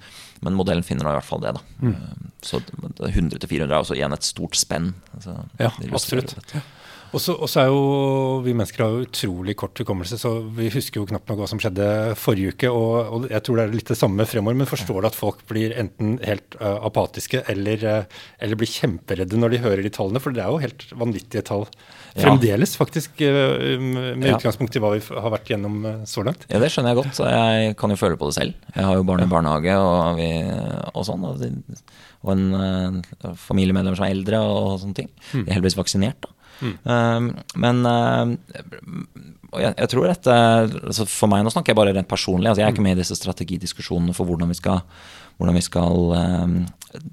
men 0.44 0.56
modellen 0.56 0.84
finner 0.84 1.08
i 1.08 1.16
hvert 1.16 1.26
fall 1.26 1.42
det. 1.44 1.54
da. 1.56 1.62
Mm. 1.80 1.94
Eh, 1.94 2.30
så 2.44 2.60
100 2.60 3.40
til 3.40 3.48
400 3.48 3.72
er 3.72 3.78
også 3.78 3.96
igjen 3.96 4.16
et 4.16 4.26
stort 4.26 4.58
spenn. 4.58 4.92
Altså, 5.16 5.36
ja, 5.60 5.70
absolutt. 5.90 6.36
Og 7.14 7.22
så 7.22 7.60
er 7.62 7.68
jo 7.70 7.82
vi 8.44 8.54
mennesker 8.56 8.82
har 8.82 8.94
jo 8.94 9.06
utrolig 9.06 9.54
kort 9.58 9.78
hukommelse, 9.80 10.18
så 10.20 10.32
vi 10.56 10.68
husker 10.72 11.00
jo 11.00 11.08
knapt 11.08 11.30
nok 11.30 11.40
hva 11.40 11.48
som 11.50 11.60
skjedde 11.62 11.88
forrige 12.18 12.54
uke. 12.54 12.70
Og, 12.72 12.94
og, 12.98 13.28
jeg 13.30 13.44
tror 13.46 13.60
det 13.60 13.66
er 13.66 13.76
litt 13.76 13.92
det 13.92 13.98
samme 13.98 14.26
fremover. 14.28 14.58
Men 14.58 14.70
forstår 14.70 15.00
du 15.00 15.08
at 15.10 15.18
folk 15.18 15.44
blir 15.48 15.74
enten 15.78 16.16
helt 16.26 16.58
uh, 16.60 16.78
apatiske 16.88 17.44
eller, 17.52 17.86
uh, 17.86 18.26
eller, 18.42 18.58
blir 18.58 18.70
kjemperedde 18.70 19.40
når 19.40 19.54
de 19.54 19.62
hører 19.64 19.84
de 19.86 19.92
tallene? 19.94 20.22
For 20.22 20.34
det 20.34 20.44
er 20.44 20.52
jo 20.52 20.62
helt 20.64 20.86
vanvittige 20.96 21.44
tall 21.46 21.66
fremdeles, 22.16 22.74
ja. 22.74 22.80
faktisk, 22.80 23.22
uh, 23.22 23.80
med 23.80 24.26
ja. 24.26 24.36
utgangspunkt 24.36 24.76
i 24.76 24.82
hva 24.82 24.94
vi 24.96 25.02
har 25.06 25.32
vært 25.36 25.52
gjennom 25.54 25.80
så 26.08 26.24
langt. 26.26 26.46
Ja, 26.50 26.60
det 26.62 26.72
skjønner 26.74 26.94
jeg 26.94 27.02
godt. 27.04 27.24
Jeg 27.30 27.76
kan 27.80 27.92
jo 27.94 28.00
føle 28.00 28.20
på 28.20 28.30
det 28.30 28.38
selv. 28.38 28.70
Jeg 28.74 28.88
har 28.88 28.98
jo 28.98 29.06
barn 29.06 29.24
i 29.24 29.30
barnehage 29.30 29.76
og, 29.80 30.20
vi, 30.20 30.30
og 30.92 31.06
sånn. 31.06 31.26
Og, 31.28 31.44
og 32.26 32.32
en 32.34 33.36
familiemedlem 33.46 33.96
som 33.98 34.08
er 34.08 34.16
eldre 34.16 34.40
og 34.42 34.80
sånne 34.82 35.04
ting. 35.04 35.12
Mm. 35.32 35.44
De 35.44 35.46
er 35.46 35.54
heldigvis 35.58 35.78
vaksinert. 35.78 36.24
da. 36.24 36.32
Mm. 36.56 37.26
men 37.60 37.82
uh, 37.84 38.30
jeg, 39.60 39.74
jeg, 39.76 39.88
tror 39.92 40.08
at 40.08 40.28
altså 40.30 41.04
For 41.04 41.28
meg, 41.28 41.42
nå 41.44 41.52
snakker 41.52 41.72
jeg 41.72 41.78
bare 41.78 41.92
rent 41.96 42.08
personlig. 42.08 42.48
Altså 42.48 42.62
jeg 42.62 42.68
er 42.68 42.74
ikke 42.74 42.84
med 42.86 42.96
i 42.96 43.02
disse 43.02 43.16
strategidiskusjonene 43.18 44.14
for 44.16 44.28
hvordan 44.28 44.50
vi 44.52 44.56
skal, 44.58 44.80
hvordan 45.36 45.56
vi 45.56 45.64
skal 45.64 46.14
uh, 46.16 46.56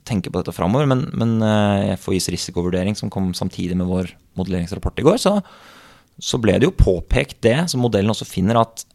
tenke 0.07 0.31
på 0.31 0.41
dette 0.41 0.55
framover. 0.55 0.87
Men, 0.89 1.05
men 1.19 1.35
uh, 1.43 1.93
FHIs 1.99 2.29
risikovurdering, 2.33 2.97
som 2.99 3.11
kom 3.13 3.31
samtidig 3.37 3.77
med 3.79 3.89
vår 3.89 4.11
modelleringsrapport 4.39 5.03
i 5.03 5.07
går, 5.07 5.21
så, 5.21 5.37
så 6.19 6.39
ble 6.41 6.57
det 6.59 6.69
jo 6.69 6.77
påpekt 6.77 7.41
det, 7.45 7.57
som 7.71 7.83
modellen 7.83 8.11
også 8.13 8.27
finner, 8.27 8.59
at, 8.63 8.85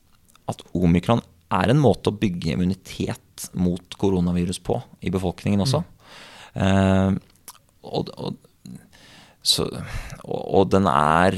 at 0.50 0.64
omikron 0.76 1.22
er 1.54 1.72
en 1.72 1.80
måte 1.80 2.10
å 2.10 2.18
bygge 2.18 2.52
immunitet 2.56 3.48
mot 3.56 3.96
koronavirus 4.00 4.60
på 4.64 4.76
i 5.00 5.12
befolkningen 5.14 5.62
også. 5.64 5.84
Mm. 6.58 7.18
og, 7.86 8.08
og 8.18 8.47
så, 9.42 9.68
og, 10.24 10.40
og, 10.40 10.64
den 10.72 10.88
er 10.90 11.36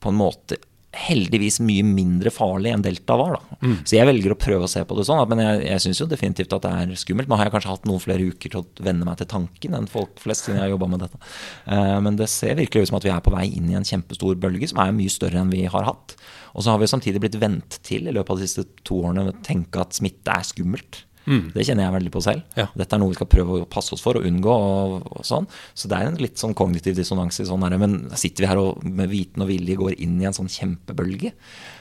på 0.00 0.12
en 0.12 0.20
måte 0.20 0.58
heldigvis 0.90 1.60
mye 1.62 1.84
mindre 1.86 2.32
farlig 2.34 2.72
enn 2.74 2.82
delta 2.82 3.14
var. 3.18 3.36
Mm. 3.62 3.76
Så 3.86 3.94
jeg 3.94 4.08
velger 4.08 4.34
å 4.34 4.38
prøve 4.40 4.66
å 4.66 4.70
se 4.70 4.82
på 4.86 4.96
det 4.98 5.04
sånn. 5.06 5.20
Men 5.30 5.42
jeg, 5.44 5.60
jeg 5.68 5.82
syns 5.84 6.00
jo 6.02 6.08
definitivt 6.10 6.54
at 6.56 6.64
det 6.64 6.72
er 6.82 6.94
skummelt. 6.98 7.30
Nå 7.30 7.38
har 7.38 7.46
jeg 7.46 7.54
kanskje 7.54 7.70
hatt 7.70 7.86
noen 7.86 8.02
flere 8.02 8.26
uker 8.26 8.50
til 8.50 8.62
å 8.62 8.86
venne 8.86 9.06
meg 9.06 9.20
til 9.20 9.28
tanken 9.30 9.76
enn 9.78 9.86
folk 9.90 10.18
flest 10.22 10.48
siden 10.48 10.58
jeg 10.58 10.66
har 10.66 10.74
jobba 10.74 10.88
med 10.90 11.04
dette. 11.04 11.20
Uh, 11.68 11.98
men 12.02 12.18
det 12.18 12.26
ser 12.32 12.58
virkelig 12.58 12.82
ut 12.82 12.90
som 12.90 12.98
at 12.98 13.06
vi 13.06 13.12
er 13.14 13.22
på 13.22 13.34
vei 13.34 13.46
inn 13.52 13.70
i 13.70 13.78
en 13.78 13.86
kjempestor 13.86 14.40
bølge 14.42 14.72
som 14.72 14.82
er 14.82 14.96
mye 14.96 15.14
større 15.14 15.44
enn 15.44 15.54
vi 15.54 15.62
har 15.70 15.86
hatt. 15.86 16.16
Og 16.56 16.66
så 16.66 16.74
har 16.74 16.82
vi 16.82 16.90
samtidig 16.90 17.22
blitt 17.22 17.38
vent 17.38 17.78
til 17.86 18.10
i 18.10 18.16
løpet 18.16 18.34
av 18.34 18.42
de 18.42 18.50
siste 18.50 18.66
to 18.82 18.98
årene 19.04 19.30
å 19.30 19.38
tenke 19.46 19.84
at 19.84 19.94
smitte 19.94 20.34
er 20.34 20.48
skummelt. 20.48 21.04
Mm. 21.26 21.50
Det 21.54 21.64
kjenner 21.66 21.86
jeg 21.86 21.94
veldig 21.96 22.12
på 22.14 22.22
selv. 22.24 22.44
Ja. 22.58 22.66
Dette 22.78 22.96
er 22.96 23.02
noe 23.02 23.12
vi 23.12 23.18
skal 23.18 23.28
prøve 23.30 23.58
å 23.60 23.66
passe 23.70 23.94
oss 23.96 24.04
for 24.04 24.18
og 24.18 24.26
unngå. 24.28 24.54
Og, 24.54 24.94
og 25.10 25.26
sånn. 25.26 25.48
Så 25.74 25.90
det 25.90 25.98
er 25.98 26.08
en 26.08 26.20
litt 26.20 26.40
sånn 26.40 26.56
kognitiv 26.58 26.96
dissonans 26.98 27.42
i 27.42 27.48
sånn 27.48 27.66
her, 27.66 27.76
men 27.80 28.00
sitter 28.18 28.44
vi 28.46 28.50
her 28.50 28.62
og 28.62 28.86
med 28.86 29.10
viten 29.12 29.44
og 29.44 29.50
vilje 29.50 29.78
går 29.80 29.98
inn 29.98 30.16
i 30.20 30.28
en 30.28 30.36
sånn 30.36 30.50
kjempebølge? 30.50 31.34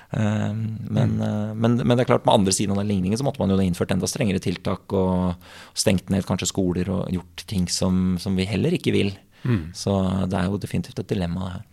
Uh, 0.10 0.52
men, 0.90 1.18
mm. 1.18 1.22
uh, 1.22 1.50
men, 1.54 1.80
men, 1.84 1.94
det 1.94 2.02
er 2.02 2.10
klart 2.10 2.24
med 2.26 2.40
andre 2.40 2.54
siden 2.56 2.74
av 2.74 2.80
den 2.82 2.90
ligningen 2.90 3.20
så 3.20 3.26
måtte 3.28 3.38
man 3.44 3.52
jo 3.54 3.60
ha 3.60 3.66
innført 3.66 3.92
enda 3.94 4.08
strengere 4.10 4.42
tiltak 4.42 4.90
og 4.98 5.52
stengt 5.78 6.10
ned 6.10 6.26
kanskje 6.26 6.50
skoler 6.50 6.90
og 6.90 7.12
gjort 7.14 7.44
ting 7.50 7.68
som, 7.70 8.16
som 8.22 8.38
vi 8.40 8.48
heller 8.50 8.74
ikke 8.76 8.96
vil. 8.96 9.14
Mm. 9.46 9.70
Så 9.78 9.94
det 10.28 10.40
er 10.40 10.50
jo 10.50 10.62
definitivt 10.62 11.04
et 11.04 11.14
dilemma 11.14 11.52
her. 11.54 11.68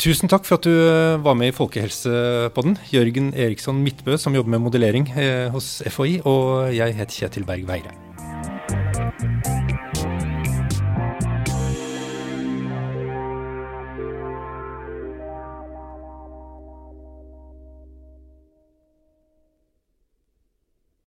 Tusen 0.00 0.30
takk 0.32 0.46
for 0.48 0.56
at 0.56 0.64
du 0.64 0.72
eh, 0.72 1.20
var 1.20 1.36
med 1.36 1.52
i 1.52 1.56
Folkehelsepodden. 1.56 2.78
Jørgen 2.88 3.34
Eriksson 3.36 3.82
Midtbø, 3.84 4.16
som 4.16 4.36
jobber 4.36 4.56
med 4.56 4.64
modellering 4.64 5.10
eh, 5.12 5.50
hos 5.52 5.82
FHI, 5.84 6.22
og 6.24 6.70
jeg 6.72 6.96
heter 6.96 7.18
Kjetil 7.18 7.44
Berg 7.48 7.68
Veire. 7.68 8.09